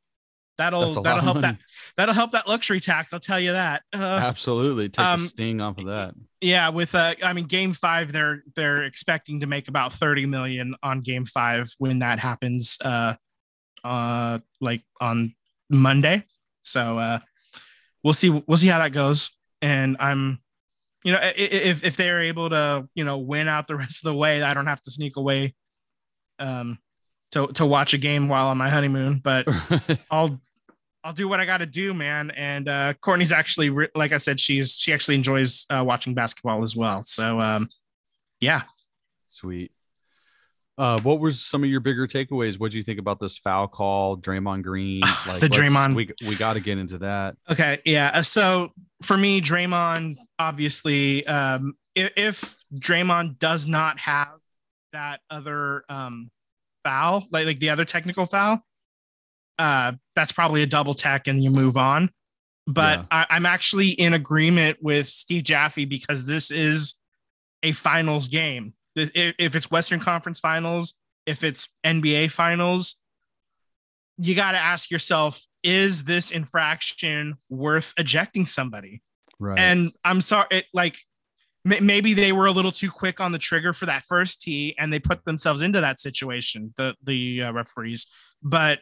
That'll 0.57 1.03
that'll 1.03 1.23
help 1.23 1.41
that 1.41 1.59
that'll 1.97 2.15
help 2.15 2.31
that 2.33 2.47
luxury 2.47 2.81
tax. 2.81 3.13
I'll 3.13 3.21
tell 3.21 3.41
you 3.41 3.53
that. 3.53 3.83
Uh, 3.93 4.21
Absolutely, 4.23 4.89
take 4.89 5.05
um, 5.05 5.23
the 5.23 5.29
sting 5.29 5.61
off 5.61 5.79
of 5.79 5.87
that. 5.87 6.15
Yeah, 6.41 6.69
with 6.69 6.95
uh, 6.95 7.15
I 7.23 7.33
mean, 7.33 7.47
Game 7.47 7.73
Five, 7.73 8.13
they're 8.13 8.45
they're 8.55 8.85
expecting 8.85 9.41
to 9.41 9.47
make 9.47 9.69
about 9.69 9.93
thirty 9.93 10.27
million 10.27 10.77
on 10.83 11.01
Game 11.01 11.27
Five 11.27 11.73
when 11.79 11.99
that 12.01 12.21
happens. 12.21 12.79
Uh, 12.85 13.15
uh, 13.85 14.39
like 14.61 14.83
on 15.01 15.35
Monday. 15.71 16.25
So 16.63 16.99
uh, 16.99 17.19
we'll 18.03 18.15
see 18.15 18.31
we'll 18.31 18.57
see 18.57 18.69
how 18.69 18.79
that 18.79 18.93
goes. 18.93 19.31
And 19.63 19.97
I'm, 20.01 20.41
you 21.05 21.13
know, 21.13 21.21
if 21.37 21.85
if 21.85 21.97
they're 21.97 22.23
able 22.23 22.51
to 22.51 22.89
you 22.95 23.05
know 23.05 23.19
win 23.19 23.49
out 23.49 23.67
the 23.67 23.77
rest 23.77 24.05
of 24.05 24.11
the 24.11 24.17
way, 24.17 24.43
I 24.43 24.55
don't 24.55 24.67
have 24.67 24.83
to 24.83 24.91
sneak 24.91 25.17
away. 25.17 25.55
Um, 26.39 26.79
to 27.35 27.49
to 27.49 27.67
watch 27.67 27.95
a 27.95 27.99
game 27.99 28.29
while 28.29 28.49
on 28.49 28.57
my 28.57 28.71
honeymoon, 28.71 29.21
but 29.23 29.47
I'll 30.11 30.41
I'll 31.03 31.13
do 31.13 31.29
what 31.29 31.41
I 31.41 31.45
got 31.45 31.59
to 31.59 31.67
do, 31.67 31.93
man. 31.93 32.31
And 32.31 32.69
uh, 32.69 32.95
Courtney's 32.95 33.33
actually, 33.33 33.71
like 33.95 34.13
I 34.13 34.17
said, 34.17 34.41
she's 34.41 34.77
she 34.77 34.93
actually 34.93 35.17
enjoys 35.17 35.67
uh, 35.69 35.85
watching 35.87 36.15
basketball 36.15 36.63
as 36.63 36.75
well. 36.75 37.03
So 37.03 37.41
um, 37.41 37.69
yeah, 38.41 38.63
sweet. 39.27 39.73
Uh, 40.77 41.01
what 41.03 41.21
were 41.21 41.31
some 41.31 41.63
of 41.63 41.71
your 41.71 41.79
bigger 41.79 42.07
takeaways? 42.07 42.59
What 42.59 42.73
do 42.73 42.79
you 42.79 42.83
think 42.83 42.99
about 42.99 43.21
this 43.21 43.39
foul 43.39 43.69
call, 43.69 44.17
Draymond 44.17 44.63
Green? 44.63 45.03
Like 45.27 45.41
the 45.41 45.49
Draymond, 45.49 45.95
we 45.95 46.11
we 46.27 46.37
got 46.37 46.55
to 46.55 46.61
get 46.61 46.79
into 46.79 46.99
that. 46.99 47.37
Okay, 47.51 47.81
yeah. 47.85 48.11
Uh, 48.15 48.23
so 48.23 48.73
for 49.03 49.17
me, 49.17 49.41
Draymond, 49.41 50.17
obviously, 50.39 51.27
um, 51.27 51.77
if, 51.95 52.13
if 52.17 52.57
Draymond 52.75 53.39
does 53.39 53.67
not 53.67 53.99
have 54.01 54.35
that 54.93 55.21
other 55.31 55.85
um, 55.89 56.31
foul, 56.85 57.27
like 57.31 57.47
like 57.47 57.59
the 57.59 57.71
other 57.71 57.85
technical 57.85 58.27
foul, 58.27 58.65
uh, 59.59 59.93
that's 60.15 60.33
probably 60.33 60.63
a 60.63 60.67
double 60.67 60.95
tech 60.95 61.27
and 61.27 61.43
you 61.43 61.51
move 61.51 61.77
on. 61.77 62.11
But 62.67 63.01
yeah. 63.01 63.07
I, 63.11 63.27
I'm 63.31 63.47
actually 63.47 63.91
in 63.91 64.15
agreement 64.15 64.79
with 64.81 65.09
Steve 65.09 65.43
Javie 65.43 65.89
because 65.89 66.27
this 66.27 66.51
is 66.51 66.95
a 67.63 67.73
finals 67.73 68.29
game. 68.29 68.75
This, 68.95 69.11
if, 69.15 69.35
if 69.39 69.57
it's 69.57 69.71
Western 69.71 70.01
Conference 70.01 70.41
Finals, 70.41 70.95
if 71.27 71.43
it's 71.43 71.69
NBA 71.85 72.31
Finals, 72.31 73.01
you 74.19 74.35
got 74.35 74.53
to 74.53 74.59
ask 74.59 74.91
yourself: 74.91 75.45
Is 75.63 76.05
this 76.05 76.31
infraction 76.31 77.35
worth 77.51 77.93
ejecting 77.99 78.47
somebody? 78.47 79.03
Right. 79.39 79.59
And 79.59 79.93
I'm 80.05 80.21
sorry, 80.21 80.47
it, 80.51 80.67
like 80.73 80.99
maybe 81.65 82.13
they 82.13 82.33
were 82.33 82.47
a 82.47 82.53
little 82.53 82.73
too 82.73 82.91
quick 82.91 83.21
on 83.21 83.33
the 83.33 83.39
trigger 83.39 83.73
for 83.73 83.87
that 83.87 84.05
first 84.05 84.43
tee 84.43 84.75
and 84.79 84.93
they 84.93 84.99
put 84.99 85.25
themselves 85.25 85.63
into 85.63 85.81
that 85.81 85.99
situation 85.99 86.75
the 86.77 86.95
the 87.03 87.43
uh, 87.43 87.53
referees. 87.53 88.07
But 88.43 88.81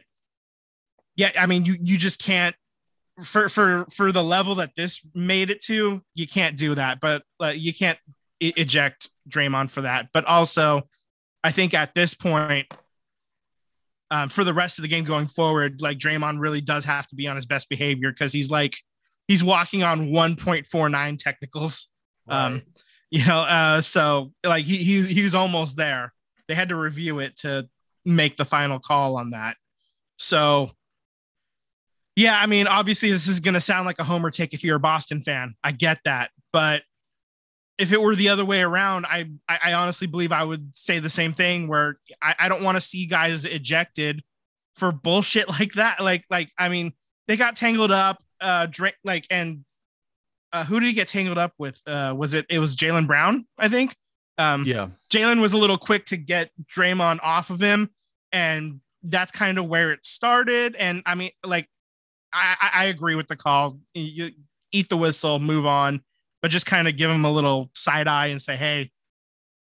yeah 1.15 1.31
i 1.37 1.45
mean 1.45 1.63
you 1.65 1.75
you 1.81 1.97
just 1.97 2.21
can't 2.21 2.55
for 3.23 3.47
for 3.47 3.85
for 3.91 4.11
the 4.11 4.23
level 4.23 4.55
that 4.55 4.71
this 4.75 5.05
made 5.13 5.49
it 5.51 5.63
to 5.63 6.01
you 6.13 6.27
can't 6.27 6.57
do 6.57 6.75
that. 6.75 6.99
But 6.99 7.23
uh, 7.41 7.47
you 7.49 7.73
can't 7.73 7.99
I- 8.41 8.53
eject 8.57 9.09
Draymond 9.29 9.69
for 9.69 9.81
that. 9.81 10.09
But 10.13 10.25
also 10.25 10.83
i 11.43 11.51
think 11.51 11.73
at 11.73 11.93
this 11.95 12.13
point 12.13 12.67
um, 14.11 14.29
for 14.29 14.43
the 14.43 14.53
rest 14.53 14.77
of 14.77 14.83
the 14.83 14.89
game 14.89 15.05
going 15.05 15.27
forward 15.27 15.81
like 15.81 15.97
Draymond 15.97 16.39
really 16.39 16.61
does 16.61 16.85
have 16.85 17.07
to 17.07 17.15
be 17.15 17.27
on 17.27 17.35
his 17.35 17.45
best 17.45 17.67
behavior 17.69 18.11
because 18.11 18.33
he's 18.33 18.51
like 18.51 18.75
he's 19.27 19.43
walking 19.43 19.83
on 19.83 20.09
1.49 20.09 21.17
technicals 21.17 21.89
right. 22.27 22.45
Um, 22.45 22.61
you 23.11 23.25
know, 23.25 23.39
uh, 23.41 23.81
so 23.81 24.31
like 24.43 24.65
he, 24.65 24.77
he 24.77 25.03
he 25.03 25.23
was 25.23 25.35
almost 25.35 25.77
there. 25.77 26.13
They 26.47 26.55
had 26.55 26.69
to 26.69 26.75
review 26.75 27.19
it 27.19 27.37
to 27.37 27.69
make 28.05 28.35
the 28.37 28.45
final 28.45 28.79
call 28.79 29.17
on 29.17 29.31
that. 29.31 29.55
So 30.17 30.71
yeah, 32.15 32.37
I 32.39 32.45
mean, 32.47 32.67
obviously 32.67 33.11
this 33.11 33.27
is 33.27 33.39
gonna 33.39 33.61
sound 33.61 33.85
like 33.85 33.99
a 33.99 34.03
homer 34.03 34.31
take 34.31 34.53
if 34.53 34.63
you're 34.63 34.77
a 34.77 34.79
Boston 34.79 35.21
fan. 35.21 35.55
I 35.63 35.71
get 35.71 35.99
that, 36.05 36.31
but 36.51 36.81
if 37.77 37.91
it 37.91 38.01
were 38.01 38.15
the 38.15 38.29
other 38.29 38.45
way 38.45 38.61
around, 38.61 39.05
I 39.05 39.29
I, 39.47 39.59
I 39.65 39.73
honestly 39.73 40.07
believe 40.07 40.31
I 40.31 40.43
would 40.43 40.75
say 40.75 40.99
the 40.99 41.09
same 41.09 41.33
thing. 41.33 41.67
Where 41.67 41.97
I, 42.21 42.35
I 42.39 42.49
don't 42.49 42.63
want 42.63 42.77
to 42.77 42.81
see 42.81 43.05
guys 43.05 43.45
ejected 43.45 44.23
for 44.75 44.91
bullshit 44.91 45.49
like 45.59 45.73
that. 45.73 45.99
Like 45.99 46.25
like 46.29 46.49
I 46.57 46.69
mean, 46.69 46.93
they 47.27 47.37
got 47.37 47.55
tangled 47.55 47.91
up. 47.91 48.23
Uh, 48.41 48.65
drink 48.65 48.95
like 49.05 49.25
and 49.29 49.63
uh, 50.53 50.63
who 50.63 50.79
did 50.79 50.85
he 50.85 50.93
get 50.93 51.07
tangled 51.07 51.39
up 51.39 51.53
with? 51.57 51.81
Uh, 51.85 52.13
was 52.15 52.35
it? 52.35 52.45
It 52.49 52.59
was 52.59 52.75
Jaylen 52.75 53.07
Brown, 53.07 53.45
I 53.57 53.67
think. 53.67 53.95
Um, 54.37 54.63
yeah, 54.65 54.89
Jaylen 55.09 55.41
was 55.41 55.53
a 55.53 55.57
little 55.57 55.77
quick 55.77 56.05
to 56.07 56.17
get 56.17 56.51
Draymond 56.65 57.19
off 57.23 57.49
of 57.49 57.59
him, 57.59 57.89
and 58.31 58.79
that's 59.01 59.31
kind 59.31 59.57
of 59.57 59.65
where 59.65 59.91
it 59.91 60.05
started. 60.05 60.75
And 60.75 61.01
I 61.05 61.15
mean, 61.15 61.31
like, 61.43 61.67
I, 62.31 62.69
I 62.73 62.85
agree 62.85 63.15
with 63.15 63.27
the 63.27 63.35
call. 63.35 63.79
You 63.95 64.29
eat 64.71 64.89
the 64.89 64.97
whistle, 64.97 65.39
move 65.39 65.65
on, 65.65 66.01
but 66.41 66.51
just 66.51 66.67
kind 66.67 66.87
of 66.87 66.97
give 66.97 67.09
him 67.09 67.25
a 67.25 67.31
little 67.31 67.71
side 67.73 68.07
eye 68.07 68.27
and 68.27 68.41
say, 68.41 68.55
"Hey, 68.55 68.91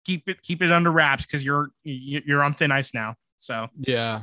keep 0.07 0.29
it 0.29 0.41
keep 0.41 0.63
it 0.63 0.73
under 0.73 0.91
wraps 0.91 1.27
because 1.27 1.45
you're 1.45 1.69
you're 1.85 2.43
on 2.43 2.55
thin 2.55 2.73
ice 2.73 2.95
now." 2.95 3.17
So 3.37 3.69
yeah, 3.79 4.23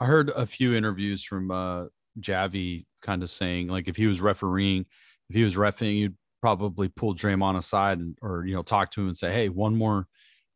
I 0.00 0.04
heard 0.04 0.30
a 0.30 0.46
few 0.46 0.74
interviews 0.74 1.22
from 1.22 1.52
uh, 1.52 1.84
Javie 2.20 2.86
kind 3.02 3.22
of 3.22 3.30
saying 3.30 3.68
like 3.68 3.86
if 3.86 3.96
he 3.96 4.08
was 4.08 4.20
refereeing 4.20 4.86
if 5.28 5.36
he 5.36 5.44
was 5.44 5.56
refing, 5.56 5.98
you'd 5.98 6.16
probably 6.40 6.88
pull 6.88 7.14
Draymond 7.14 7.56
aside 7.56 7.98
and, 7.98 8.16
or, 8.22 8.44
you 8.46 8.54
know, 8.54 8.62
talk 8.62 8.90
to 8.92 9.00
him 9.00 9.08
and 9.08 9.18
say, 9.18 9.32
Hey, 9.32 9.48
one 9.48 9.76
more, 9.76 10.06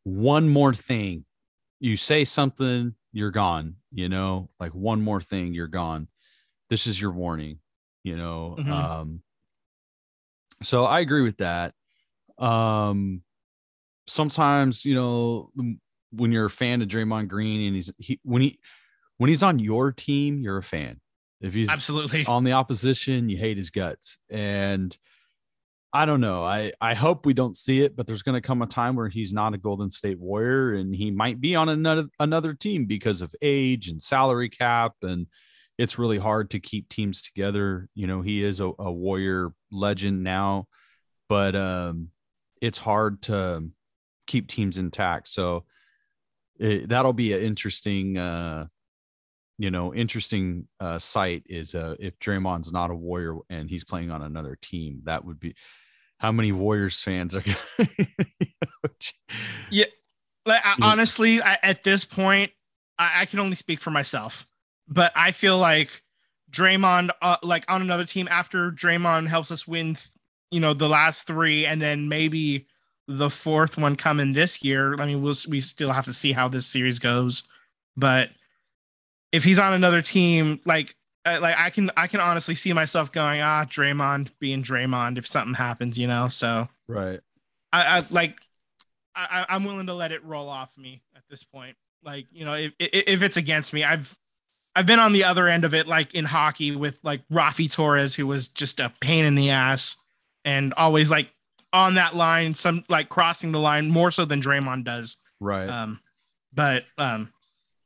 one 0.03 0.47
more 0.47 0.73
thing. 0.73 1.25
You 1.79 1.97
say 1.97 2.25
something, 2.25 2.95
you're 3.11 3.31
gone, 3.31 3.75
you 3.91 4.07
know, 4.07 4.49
like 4.59 4.73
one 4.73 5.01
more 5.01 5.21
thing, 5.21 5.53
you're 5.53 5.67
gone. 5.67 6.07
This 6.69 6.87
is 6.87 7.01
your 7.01 7.11
warning, 7.11 7.59
you 8.03 8.15
know? 8.15 8.55
Mm-hmm. 8.59 8.71
Um, 8.71 9.21
so 10.63 10.85
I 10.85 10.99
agree 10.99 11.23
with 11.23 11.37
that. 11.37 11.73
Um, 12.37 13.23
sometimes, 14.07 14.85
you 14.85 14.95
know, 14.95 15.51
when 16.11 16.31
you're 16.31 16.45
a 16.45 16.49
fan 16.49 16.81
of 16.81 16.87
Draymond 16.87 17.27
Green 17.27 17.67
and 17.67 17.75
he's, 17.75 17.91
he, 17.97 18.19
when 18.23 18.41
he, 18.41 18.59
when 19.17 19.27
he's 19.27 19.43
on 19.43 19.59
your 19.59 19.91
team, 19.91 20.39
you're 20.39 20.57
a 20.57 20.63
fan. 20.63 20.99
If 21.41 21.53
he's 21.53 21.69
absolutely 21.69 22.25
on 22.25 22.43
the 22.43 22.53
opposition, 22.53 23.29
you 23.29 23.37
hate 23.37 23.57
his 23.57 23.71
guts. 23.71 24.17
And 24.29 24.95
I 25.93 26.05
don't 26.05 26.21
know. 26.21 26.43
I, 26.43 26.71
I 26.79 26.93
hope 26.93 27.25
we 27.25 27.33
don't 27.33 27.57
see 27.57 27.81
it, 27.81 27.95
but 27.95 28.07
there's 28.07 28.23
going 28.23 28.41
to 28.41 28.47
come 28.47 28.61
a 28.61 28.67
time 28.67 28.95
where 28.95 29.09
he's 29.09 29.33
not 29.33 29.53
a 29.53 29.57
Golden 29.57 29.89
State 29.89 30.19
Warrior 30.19 30.75
and 30.75 30.95
he 30.95 31.11
might 31.11 31.41
be 31.41 31.55
on 31.55 31.67
another 31.67 32.07
another 32.19 32.53
team 32.53 32.85
because 32.85 33.21
of 33.21 33.33
age 33.41 33.89
and 33.89 34.01
salary 34.01 34.49
cap 34.49 34.93
and 35.01 35.27
it's 35.77 35.97
really 35.97 36.19
hard 36.19 36.51
to 36.51 36.59
keep 36.59 36.89
teams 36.89 37.23
together. 37.23 37.89
You 37.95 38.07
know, 38.07 38.21
he 38.21 38.43
is 38.43 38.59
a, 38.59 38.71
a 38.77 38.91
Warrior 38.91 39.51
legend 39.71 40.23
now, 40.23 40.67
but 41.27 41.55
um, 41.55 42.09
it's 42.61 42.77
hard 42.77 43.23
to 43.23 43.67
keep 44.27 44.47
teams 44.47 44.77
intact. 44.77 45.27
So 45.27 45.65
it, 46.59 46.89
that'll 46.89 47.13
be 47.13 47.33
an 47.33 47.41
interesting 47.41 48.17
uh, 48.17 48.67
you 49.61 49.69
know, 49.69 49.93
interesting 49.93 50.67
uh, 50.79 50.97
sight 50.97 51.43
is 51.45 51.75
uh, 51.75 51.93
if 51.99 52.17
Draymond's 52.17 52.73
not 52.73 52.89
a 52.89 52.95
Warrior 52.95 53.35
and 53.47 53.69
he's 53.69 53.83
playing 53.83 54.09
on 54.09 54.23
another 54.23 54.57
team, 54.59 55.01
that 55.03 55.23
would 55.23 55.39
be 55.39 55.53
how 56.17 56.31
many 56.31 56.51
Warriors 56.51 56.99
fans 56.99 57.35
are. 57.35 57.43
yeah, 59.69 59.85
like 60.47 60.65
I, 60.65 60.75
honestly, 60.81 61.43
I, 61.43 61.59
at 61.61 61.83
this 61.83 62.05
point, 62.05 62.51
I, 62.97 63.21
I, 63.21 63.25
can 63.27 63.37
only 63.37 63.55
speak 63.55 63.79
for 63.79 63.91
myself, 63.91 64.47
but 64.87 65.11
I 65.15 65.31
feel 65.31 65.59
like 65.59 66.01
Draymond, 66.49 67.11
uh, 67.21 67.37
like 67.43 67.63
on 67.69 67.83
another 67.83 68.05
team, 68.05 68.27
after 68.31 68.71
Draymond 68.71 69.27
helps 69.27 69.51
us 69.51 69.67
win, 69.67 69.95
you 70.49 70.59
know, 70.59 70.73
the 70.73 70.89
last 70.89 71.27
three, 71.27 71.67
and 71.67 71.79
then 71.79 72.09
maybe 72.09 72.65
the 73.07 73.29
fourth 73.29 73.77
one 73.77 73.95
coming 73.95 74.33
this 74.33 74.63
year. 74.63 74.99
I 74.99 75.05
mean, 75.05 75.21
we'll 75.21 75.35
we 75.47 75.61
still 75.61 75.91
have 75.91 76.05
to 76.05 76.13
see 76.13 76.31
how 76.31 76.47
this 76.47 76.65
series 76.65 76.97
goes, 76.97 77.43
but 77.95 78.31
if 79.31 79.43
he's 79.43 79.59
on 79.59 79.73
another 79.73 80.01
team, 80.01 80.59
like 80.65 80.95
uh, 81.25 81.39
like 81.41 81.55
I 81.57 81.69
can 81.69 81.91
I 81.95 82.07
can 82.07 82.19
honestly 82.19 82.55
see 82.55 82.73
myself 82.73 83.11
going 83.11 83.41
ah 83.41 83.65
Draymond 83.65 84.29
being 84.39 84.63
Draymond 84.63 85.17
if 85.17 85.27
something 85.27 85.53
happens, 85.53 85.97
you 85.97 86.07
know. 86.07 86.27
So 86.27 86.67
right. 86.87 87.19
I, 87.71 87.99
I 87.99 88.05
like 88.09 88.37
I, 89.15 89.45
I'm 89.49 89.65
willing 89.65 89.87
to 89.87 89.93
let 89.93 90.11
it 90.11 90.23
roll 90.23 90.49
off 90.49 90.75
me 90.77 91.01
at 91.15 91.23
this 91.29 91.43
point. 91.43 91.75
Like 92.03 92.25
you 92.31 92.45
know, 92.45 92.53
if 92.53 92.73
if 92.79 93.21
it's 93.21 93.37
against 93.37 93.73
me, 93.73 93.83
I've 93.83 94.17
I've 94.75 94.85
been 94.85 94.99
on 94.99 95.13
the 95.13 95.25
other 95.25 95.47
end 95.47 95.65
of 95.65 95.73
it, 95.73 95.87
like 95.87 96.15
in 96.15 96.25
hockey 96.25 96.75
with 96.75 96.99
like 97.03 97.21
Raffi 97.31 97.71
Torres, 97.71 98.15
who 98.15 98.25
was 98.25 98.47
just 98.47 98.79
a 98.79 98.91
pain 99.01 99.25
in 99.25 99.35
the 99.35 99.51
ass 99.51 99.97
and 100.43 100.73
always 100.73 101.11
like 101.11 101.29
on 101.73 101.95
that 101.95 102.15
line, 102.15 102.55
some 102.55 102.83
like 102.89 103.09
crossing 103.09 103.51
the 103.51 103.59
line 103.59 103.89
more 103.89 104.11
so 104.11 104.25
than 104.25 104.41
Draymond 104.41 104.85
does. 104.85 105.17
Right. 105.39 105.69
Um, 105.69 105.99
but 106.53 106.83
um, 106.97 107.31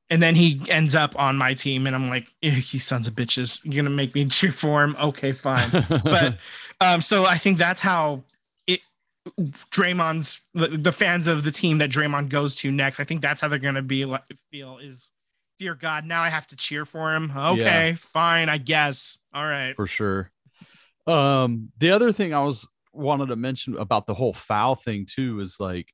and 0.09 0.21
then 0.21 0.35
he 0.35 0.61
ends 0.69 0.95
up 0.95 1.17
on 1.19 1.35
my 1.35 1.53
team, 1.53 1.87
and 1.87 1.95
I'm 1.95 2.09
like, 2.09 2.27
"Eh, 2.43 2.61
you 2.69 2.79
sons 2.79 3.07
of 3.07 3.15
bitches, 3.15 3.61
you're 3.63 3.83
gonna 3.83 3.95
make 3.95 4.13
me 4.13 4.25
cheer 4.25 4.51
for 4.51 4.83
him. 4.83 4.95
Okay, 5.01 5.31
fine. 5.31 5.69
but 5.89 6.37
um, 6.79 7.01
so 7.01 7.25
I 7.25 7.37
think 7.37 7.57
that's 7.57 7.81
how 7.81 8.23
it 8.67 8.81
Draymond's 9.71 10.41
the, 10.53 10.67
the 10.67 10.91
fans 10.91 11.27
of 11.27 11.43
the 11.43 11.51
team 11.51 11.79
that 11.79 11.89
Draymond 11.89 12.29
goes 12.29 12.55
to 12.57 12.71
next. 12.71 12.99
I 12.99 13.03
think 13.03 13.21
that's 13.21 13.41
how 13.41 13.47
they're 13.47 13.59
gonna 13.59 13.81
be 13.81 14.05
like 14.05 14.23
feel 14.51 14.77
is 14.77 15.11
dear 15.57 15.73
God, 15.73 16.05
now 16.05 16.21
I 16.21 16.29
have 16.29 16.47
to 16.47 16.55
cheer 16.55 16.85
for 16.85 17.15
him. 17.15 17.31
Okay, 17.35 17.95
fine, 17.97 18.49
I 18.49 18.57
guess. 18.57 19.17
All 19.33 19.45
right. 19.45 19.75
for 19.75 19.87
sure. 19.87 20.31
Um, 21.07 21.71
the 21.77 21.91
other 21.91 22.11
thing 22.11 22.33
I 22.33 22.41
was 22.41 22.67
wanted 22.93 23.27
to 23.27 23.35
mention 23.35 23.77
about 23.77 24.05
the 24.05 24.13
whole 24.13 24.33
foul 24.33 24.75
thing 24.75 25.05
too 25.09 25.39
is 25.39 25.57
like 25.59 25.93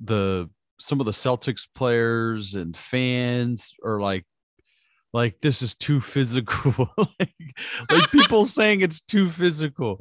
the 0.00 0.48
some 0.80 1.00
of 1.00 1.06
the 1.06 1.12
Celtics 1.12 1.66
players 1.74 2.54
and 2.54 2.76
fans 2.76 3.72
are 3.84 4.00
like 4.00 4.24
like 5.12 5.40
this 5.40 5.62
is 5.62 5.74
too 5.74 6.00
physical 6.00 6.90
like, 6.96 7.54
like 7.90 8.10
people 8.10 8.44
saying 8.46 8.80
it's 8.80 9.00
too 9.00 9.28
physical 9.28 10.00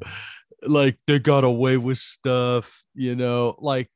like 0.64 0.98
they 1.08 1.20
got 1.20 1.44
away 1.44 1.78
with 1.78 1.98
stuff 1.98 2.84
you 2.94 3.16
know 3.16 3.56
like 3.60 3.90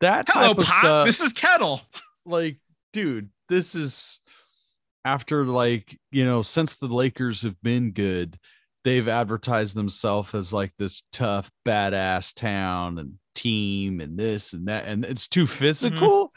that 0.00 0.26
type 0.26 0.42
Hello, 0.42 0.50
of 0.52 0.56
Pop. 0.58 0.80
stuff 0.80 1.06
This 1.06 1.20
is 1.20 1.32
Kettle. 1.32 1.80
like 2.24 2.58
dude 2.92 3.30
this 3.48 3.74
is 3.74 4.20
after 5.04 5.44
like 5.44 5.98
you 6.10 6.24
know 6.24 6.42
since 6.42 6.76
the 6.76 6.86
lakers 6.86 7.42
have 7.42 7.60
been 7.62 7.90
good 7.90 8.38
they've 8.84 9.08
advertised 9.08 9.74
themselves 9.74 10.34
as 10.34 10.52
like 10.52 10.72
this 10.78 11.02
tough 11.12 11.50
badass 11.66 12.34
town 12.34 12.98
and 12.98 13.14
team 13.42 14.00
and 14.00 14.18
this 14.18 14.52
and 14.52 14.68
that 14.68 14.86
and 14.86 15.04
it's 15.04 15.26
too 15.28 15.46
physical 15.46 16.32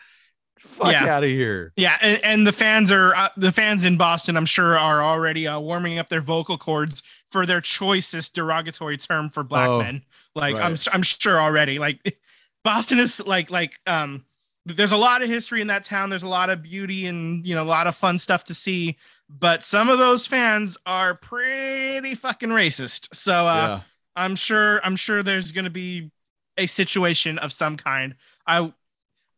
fuck 0.60 0.92
Yeah. 0.92 1.06
out 1.16 1.24
of 1.24 1.30
here 1.30 1.72
Yeah, 1.76 1.98
and, 2.02 2.24
and 2.24 2.48
the 2.48 2.52
fans 2.52 2.92
are 2.92 3.14
uh, 3.16 3.30
the 3.38 3.52
fans 3.52 3.86
in 3.86 3.98
Boston. 3.98 4.38
I'm 4.38 4.46
sure 4.46 4.78
are 4.78 5.04
already 5.04 5.48
uh, 5.48 5.60
warming 5.60 6.00
up 6.00 6.10
their 6.10 6.22
vocal 6.22 6.58
cords 6.58 7.04
for 7.30 7.46
their 7.46 7.62
choicest 7.62 8.34
derogatory 8.34 8.98
term 8.98 9.30
for 9.30 9.44
black 9.44 9.70
Oh, 9.70 9.80
men. 9.80 10.04
Like 10.34 10.56
I'm. 10.56 10.76
I'm 10.92 11.04
sure 11.04 11.40
already. 11.40 11.78
Like 11.80 12.18
Boston 12.64 13.00
is 13.00 13.26
like 13.26 13.52
like 13.52 13.74
um. 13.86 14.26
There's 14.66 14.94
a 14.94 14.98
lot 14.98 15.22
of 15.22 15.30
history 15.30 15.62
in 15.62 15.68
that 15.68 15.84
town. 15.84 16.10
There's 16.10 16.24
a 16.24 16.28
lot 16.28 16.50
of 16.50 16.64
beauty 16.64 17.06
and 17.06 17.46
you 17.46 17.54
know 17.54 17.64
a 17.64 17.66
lot 17.70 17.86
of 17.88 17.96
fun 17.96 18.18
stuff 18.18 18.44
to 18.46 18.54
see. 18.56 18.98
But 19.30 19.64
some 19.64 19.90
of 19.90 20.00
those 20.00 20.26
fans 20.26 20.78
are 20.86 21.14
pretty 21.16 22.16
fucking 22.16 22.50
racist. 22.50 23.14
So 23.14 23.46
uh, 23.48 23.54
yeah 23.56 23.82
I'm 24.16 24.36
sure 24.36 24.84
I'm 24.84 24.96
sure 24.96 25.22
there's 25.22 25.52
going 25.52 25.66
to 25.66 25.70
be 25.70 26.12
a 26.58 26.68
situation 26.68 27.38
of 27.40 27.52
some 27.52 27.78
kind. 27.78 28.16
I 28.48 28.72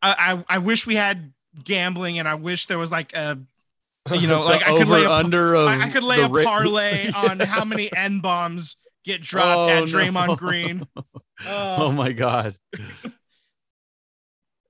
I 0.02 0.44
I- 0.48 0.58
wish 0.60 0.86
we 0.86 0.96
had 0.96 1.34
gambling 1.64 2.20
and 2.20 2.28
I 2.28 2.36
wish 2.36 2.68
there 2.68 2.78
was 2.78 2.92
like 2.92 3.14
a 3.14 3.40
you 4.12 4.28
know 4.28 4.44
like 4.46 4.62
I 4.62 4.78
could 4.78 4.88
lay 4.88 5.04
a, 5.06 5.10
of 5.10 5.34
I, 5.68 5.82
I 5.84 5.90
could 5.90 6.04
lay 6.04 6.22
a 6.22 6.28
ra- 6.28 6.44
parlay 6.44 7.10
on 7.16 7.40
how 7.40 7.66
many 7.66 7.92
N 7.96 8.20
bombs 8.20 8.76
get 9.04 9.22
dropped 9.22 9.70
Oh, 9.70 9.74
at 9.74 9.84
Draymond 9.86 10.28
no. 10.28 10.36
Green. 10.38 10.88
oh 11.48 11.88
Uh, 11.88 11.92
my 11.92 12.12
god 12.12 12.56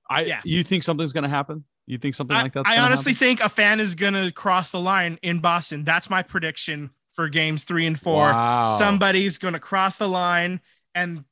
i 0.08 0.22
Yeah. 0.22 0.40
you 0.44 0.62
think 0.62 0.82
something's 0.82 1.12
gonna 1.12 1.28
happen 1.28 1.64
you 1.86 1.98
think 1.98 2.14
something 2.14 2.36
I, 2.36 2.42
like 2.42 2.52
that? 2.52 2.66
I 2.66 2.78
honestly 2.78 3.12
happen? 3.12 3.26
think 3.28 3.40
a 3.40 3.48
fan 3.48 3.80
is 3.80 3.94
gonna 3.94 4.30
cross 4.30 4.70
the 4.72 4.78
line 4.80 5.18
in 5.22 5.38
Boston. 5.38 5.84
That's 5.84 6.10
my 6.10 6.22
prediction 6.22 6.90
for 7.12 7.30
games 7.30 7.64
three 7.64 7.86
and 7.86 7.98
four. 7.98 8.24
wow. 8.24 8.68
Somebody's 8.68 9.38
gonna 9.38 9.58
cross 9.58 9.96
the 9.96 10.06
line 10.06 10.60
and 10.94 11.24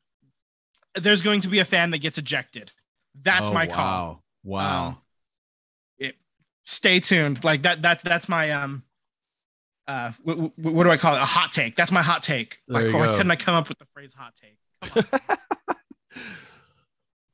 there's 0.96 1.22
going 1.22 1.40
to 1.42 1.48
be 1.48 1.59
a 1.61 1.64
fan 1.64 1.90
that 1.90 1.98
gets 1.98 2.18
ejected. 2.18 2.72
That's 3.22 3.48
Oh, 3.48 3.54
my 3.54 3.66
call. 3.66 3.76
wow 3.76 4.20
wow 4.44 4.87
Um, 4.88 4.96
it, 5.98 6.16
stay 6.64 7.00
tuned. 7.00 7.42
Like 7.44 7.62
that. 7.62 7.82
That's 7.82 8.02
that's 8.02 8.28
my 8.28 8.50
um. 8.50 8.82
Uh, 9.88 10.11
what, 10.24 10.59
what 10.59 10.82
do 10.82 10.90
I 10.90 10.96
call 10.96 11.14
it? 11.14 11.22
A 11.22 11.24
hot 11.24 11.52
take. 11.52 11.76
That's 11.76 11.92
my 11.92 12.02
hot 12.02 12.22
take. 12.24 12.59
Like, 12.66 12.92
why 12.92 13.06
couldn't 13.16 13.30
I 13.30 13.37
come 13.37 13.54
up 13.54 13.68
with 13.68 13.78
the 13.78 13.87
phrase 13.94 14.12
hot 14.14 14.35
take? 14.35 14.59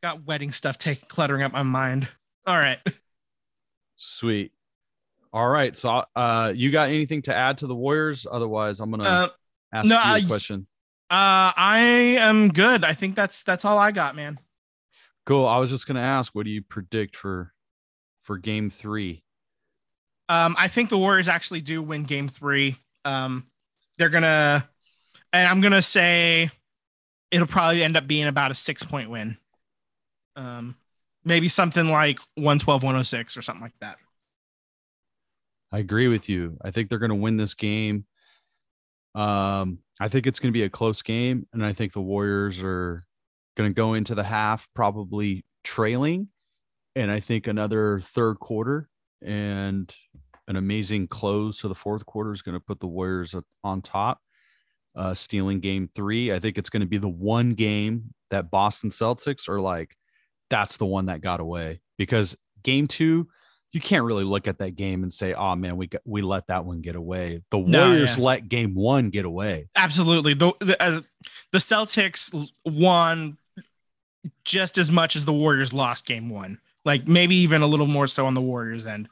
Got 0.03 0.27
wedding 0.27 0.51
stuff 0.53 0.79
taking 0.79 1.09
cluttering 1.09 1.43
up 1.43 1.53
my 1.53 1.63
mind. 1.63 2.09
All 2.47 2.57
right. 2.57 2.79
Sweet. 3.97 4.53
All 5.33 5.49
right. 5.49 5.77
So, 5.77 6.05
uh, 6.17 6.53
you 6.55 6.71
got 6.73 6.89
anything 6.89 7.23
to 7.23 7.35
add 7.35 7.59
to 7.59 7.67
the 7.69 7.75
Warriors? 7.75 8.27
Otherwise, 8.31 8.81
I'm 8.81 8.91
gonna 8.91 9.05
Uh, 9.05 9.29
ask 9.73 9.89
no, 9.89 9.95
you 9.95 10.01
a 10.01 10.05
I- 10.05 10.23
question. 10.23 10.67
Uh, 11.13 11.53
I 11.55 11.79
am 12.21 12.49
good. 12.49 12.85
I 12.85 12.95
think 12.95 13.17
that's 13.17 13.43
that's 13.43 13.67
all 13.67 13.77
I 13.77 13.91
got, 13.93 14.17
man. 14.17 14.39
Cool. 15.27 15.47
I 15.47 15.59
was 15.59 15.69
just 15.69 15.87
gonna 15.87 16.01
ask, 16.01 16.35
what 16.35 16.47
do 16.47 16.51
you 16.51 16.63
predict 16.63 17.17
for 17.17 17.53
for 18.23 18.39
Game 18.39 18.71
Three? 18.71 19.23
Um, 20.31 20.57
I 20.59 20.69
think 20.69 20.89
the 20.89 20.97
Warriors 20.97 21.29
actually 21.29 21.61
do 21.61 21.83
win 21.83 22.05
Game 22.05 22.29
Three. 22.29 22.79
Um, 23.05 23.45
they're 23.99 24.09
gonna, 24.09 24.67
and 25.35 25.47
I'm 25.47 25.61
gonna 25.61 25.83
say 25.83 26.49
it'll 27.31 27.47
probably 27.47 27.83
end 27.83 27.99
up 27.99 28.07
being 28.07 28.27
about 28.27 28.51
a 28.51 28.55
six 28.55 28.83
point 28.83 29.11
win. 29.11 29.37
Um, 30.35 30.77
maybe 31.27 31.49
something 31.49 31.91
like 31.91 32.21
112, 32.37 32.83
106 32.83 33.37
or 33.37 33.43
something 33.43 33.63
like 33.63 33.79
that. 33.83 33.99
I 35.71 35.79
agree 35.79 36.09
with 36.09 36.31
you. 36.31 36.57
I 36.65 36.71
think 36.71 36.89
they're 36.89 36.99
gonna 36.99 37.15
win 37.15 37.37
this 37.37 37.53
game. 37.53 38.07
Um, 39.15 39.79
I 40.01 40.09
think 40.09 40.27
it's 40.27 40.41
gonna 40.41 40.53
be 40.53 40.63
a 40.63 40.71
close 40.71 41.03
game, 41.03 41.47
and 41.53 41.65
I 41.65 41.73
think 41.73 41.93
the 41.93 42.01
Warriors 42.01 42.63
are 42.63 43.05
gonna 43.57 43.71
go 43.71 43.95
into 43.95 44.15
the 44.15 44.25
half 44.25 44.67
probably 44.75 45.45
trailing, 45.65 46.29
and 46.97 47.11
I 47.11 47.21
think 47.21 47.47
another 47.47 48.01
third 48.01 48.39
quarter 48.39 48.89
and 49.23 49.95
an 50.49 50.57
amazing 50.57 51.07
close 51.07 51.61
to 51.61 51.69
the 51.69 51.75
fourth 51.75 52.05
quarter 52.07 52.33
is 52.33 52.43
going 52.43 52.55
to 52.55 52.61
put 52.61 52.81
the 52.81 52.87
Warriors 52.87 53.35
on 53.63 53.83
top, 53.83 54.21
uh, 54.97 55.15
stealing 55.15 55.61
game 55.61 55.89
three. 55.95 56.33
I 56.33 56.41
think 56.41 56.59
it's 56.59 56.71
going 56.71 56.81
to 56.81 56.87
be 56.87 56.99
the 56.99 57.09
one 57.09 57.55
game 57.55 58.15
that 58.31 58.51
Boston 58.51 58.91
Celtics 58.91 59.49
are 59.49 59.61
like, 59.61 59.97
that's 60.51 60.77
the 60.77 60.87
one 60.87 61.07
that 61.07 61.21
got 61.21 61.41
away 61.41 61.81
because 61.97 62.37
game 62.63 62.87
two, 62.87 63.29
you 63.73 63.81
can't 63.81 64.05
really 64.05 64.25
look 64.25 64.47
at 64.47 64.59
that 64.59 64.77
game 64.77 65.03
and 65.03 65.13
say, 65.13 65.33
oh 65.33 65.57
man, 65.57 65.79
we 65.79 65.87
got, 65.87 66.03
we 66.05 66.21
let 66.21 66.47
that 66.49 66.65
one 66.65 66.83
get 66.83 66.95
away. 66.95 67.43
The 67.51 67.59
No, 67.59 67.87
Warriors 67.89 68.19
yeah. 68.19 68.25
let 68.25 68.49
game 68.49 68.75
one 68.75 69.09
get 69.09 69.25
away. 69.25 69.69
Absolutely. 69.75 70.35
The 70.35 70.53
the, 70.61 70.83
uh, 70.83 71.01
the 71.53 71.59
Celtics 71.59 72.51
won 72.67 73.39
just 74.45 74.77
as 74.77 74.91
much 74.91 75.17
as 75.17 75.25
the 75.25 75.33
Warriors 75.33 75.73
lost 75.73 76.07
game 76.07 76.29
one. 76.29 76.61
Like 76.85 77.09
maybe 77.09 77.35
even 77.37 77.63
a 77.63 77.67
little 77.67 77.87
more 77.87 78.07
so 78.07 78.27
on 78.27 78.35
the 78.35 78.43
Warriors 78.43 78.87
end. 78.87 79.09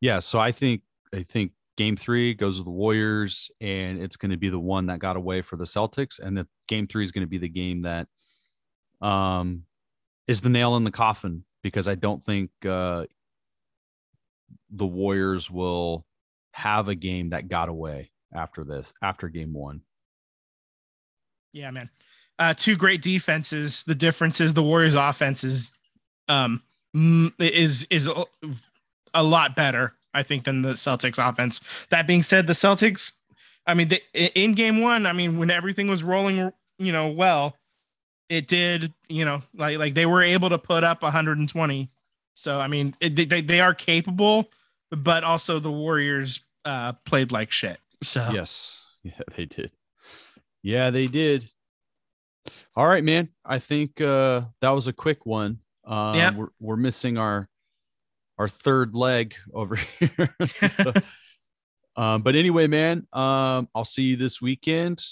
Yeah. 0.00 0.18
So 0.18 0.38
I 0.38 0.52
think, 0.52 0.82
I 1.14 1.22
think 1.22 1.52
game 1.78 1.96
three 1.96 2.34
goes 2.34 2.58
to 2.58 2.64
the 2.64 2.70
Warriors 2.70 3.50
and 3.60 3.98
it's 3.98 4.16
going 4.16 4.30
to 4.30 4.36
be 4.36 4.50
the 4.50 4.60
one 4.60 4.86
that 4.86 4.98
got 4.98 5.16
away 5.16 5.40
for 5.40 5.56
the 5.56 5.64
Celtics. 5.64 6.18
And 6.18 6.36
the 6.36 6.46
game 6.68 6.86
three 6.86 7.02
is 7.02 7.12
going 7.12 7.24
to 7.24 7.30
be 7.30 7.38
the 7.38 7.48
game 7.48 7.82
that, 7.82 8.08
um, 9.00 9.62
is 10.28 10.42
the 10.42 10.50
nail 10.50 10.76
in 10.76 10.84
the 10.84 10.90
coffin 10.90 11.44
because 11.62 11.88
I 11.88 11.94
don't 11.94 12.22
think, 12.22 12.50
uh, 12.68 13.06
the 14.70 14.86
Warriors 14.86 15.50
will 15.50 16.04
have 16.52 16.88
a 16.88 16.94
game 16.94 17.30
that 17.30 17.48
got 17.48 17.68
away 17.68 18.10
after 18.34 18.64
this, 18.64 18.92
after 19.02 19.28
game 19.28 19.52
one. 19.52 19.82
Yeah, 21.52 21.70
man. 21.70 21.90
Uh, 22.38 22.54
two 22.54 22.76
great 22.76 23.00
defenses. 23.00 23.84
The 23.84 23.94
difference 23.94 24.40
is 24.40 24.54
the 24.54 24.62
Warriors' 24.62 24.96
offense 24.96 25.44
is 25.44 25.72
um 26.28 26.62
is 27.38 27.86
is 27.90 28.08
a- 28.08 29.22
lot 29.22 29.54
better, 29.54 29.94
I 30.12 30.22
think, 30.22 30.44
than 30.44 30.62
the 30.62 30.72
Celtics' 30.72 31.18
offense. 31.18 31.60
That 31.90 32.06
being 32.06 32.22
said, 32.22 32.46
the 32.46 32.52
Celtics, 32.52 33.12
I 33.66 33.74
mean, 33.74 33.88
they, 33.88 34.00
in 34.34 34.54
game 34.54 34.80
one, 34.80 35.06
I 35.06 35.12
mean, 35.12 35.38
when 35.38 35.50
everything 35.50 35.86
was 35.86 36.02
rolling, 36.02 36.50
you 36.78 36.92
know, 36.92 37.08
well, 37.08 37.56
it 38.28 38.48
did, 38.48 38.92
you 39.08 39.24
know, 39.24 39.42
like 39.54 39.78
like 39.78 39.94
they 39.94 40.06
were 40.06 40.22
able 40.22 40.50
to 40.50 40.58
put 40.58 40.82
up 40.82 41.02
120. 41.02 41.90
So 42.34 42.60
I 42.60 42.68
mean, 42.68 42.94
it, 43.00 43.16
they 43.16 43.40
they 43.40 43.60
are 43.60 43.74
capable, 43.74 44.50
but 44.90 45.24
also 45.24 45.58
the 45.58 45.70
Warriors 45.70 46.40
uh 46.64 46.92
played 47.04 47.32
like 47.32 47.50
shit. 47.52 47.78
So 48.02 48.28
Yes. 48.32 48.80
Yeah, 49.04 49.20
they 49.36 49.44
did. 49.44 49.70
Yeah, 50.62 50.88
they 50.90 51.08
did. 51.08 51.50
All 52.74 52.86
right, 52.86 53.04
man. 53.04 53.28
I 53.44 53.58
think 53.58 54.00
uh 54.00 54.42
that 54.62 54.70
was 54.70 54.86
a 54.86 54.92
quick 54.94 55.26
one. 55.26 55.58
Um 55.84 56.16
Yeah. 56.16 56.34
we're, 56.34 56.48
we're 56.58 56.76
missing 56.76 57.18
our 57.18 57.48
our 58.38 58.48
third 58.48 58.94
leg 58.94 59.34
over 59.52 59.76
here. 59.98 60.34
So, 60.68 60.92
um, 61.96 62.22
but 62.22 62.34
anyway, 62.34 62.66
man, 62.66 63.06
um, 63.12 63.68
I'll 63.74 63.84
see 63.84 64.02
you 64.02 64.16
this 64.16 64.42
weekend. 64.42 65.04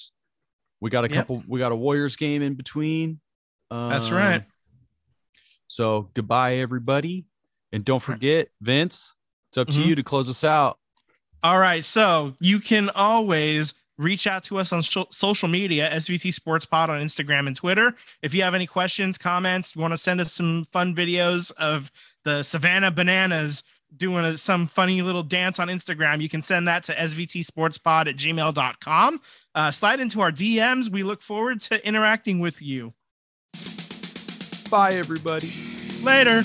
We 0.81 0.91
got 0.91 1.05
a 1.05 1.09
Yep. 1.09 1.17
couple 1.19 1.43
we 1.47 1.61
got 1.61 1.71
a 1.71 1.77
Warriors 1.77 2.17
game 2.17 2.43
in 2.43 2.55
between. 2.55 3.21
That's 3.71 4.11
right. 4.11 4.45
So 5.73 6.11
goodbye, 6.13 6.57
everybody, 6.57 7.25
and 7.73 7.83
don't 7.83 8.03
forget, 8.03 8.49
Vince. 8.61 9.17
It's 9.49 9.57
up 9.57 9.69
to 9.69 9.79
Mhm. 9.79 9.87
you 9.87 9.95
to 9.95 10.03
close 10.03 10.29
us 10.29 10.45
out. 10.45 10.79
All 11.43 11.59
right. 11.59 11.83
So 11.83 12.35
you 12.41 12.61
can 12.61 12.91
always 12.91 13.73
reach 13.97 14.27
out 14.27 14.43
to 14.45 14.59
us 14.59 14.71
on 14.75 14.83
sho- 14.83 15.09
social 15.11 15.49
media, 15.49 15.89
SVT 15.91 16.31
Sports 16.31 16.67
Pod 16.67 16.91
on 16.91 17.01
Instagram 17.01 17.47
and 17.47 17.57
Twitter. 17.57 17.95
If 18.21 18.35
you 18.35 18.43
have 18.43 18.55
any 18.55 18.67
questions, 18.67 19.17
comments, 19.17 19.75
you 19.75 19.81
want 19.81 19.93
to 19.93 19.97
send 19.97 20.21
us 20.21 20.31
some 20.35 20.67
fun 20.67 20.95
videos 20.95 21.53
of 21.53 21.91
the 22.25 22.43
Savannah 22.43 22.91
Bananas 22.91 23.63
doing 23.97 24.27
a, 24.27 24.37
some 24.37 24.67
funny 24.67 25.01
little 25.01 25.23
dance 25.23 25.59
on 25.59 25.69
Instagram, 25.69 26.21
you 26.21 26.29
can 26.29 26.43
send 26.43 26.69
that 26.69 26.85
to 26.85 26.95
svtsportspod 26.95 28.09
at 28.09 28.17
gmail.com. 28.17 29.21
Uh, 29.55 29.71
slide 29.71 30.01
into 30.01 30.21
our 30.21 30.33
DMs. 30.33 30.91
We 30.91 31.03
look 31.03 31.23
forward 31.23 31.61
to 31.63 31.87
interacting 31.87 32.41
with 32.41 32.61
you. 32.61 32.93
Bye, 34.73 34.93
everybody. 34.95 35.53
Later. 36.03 36.45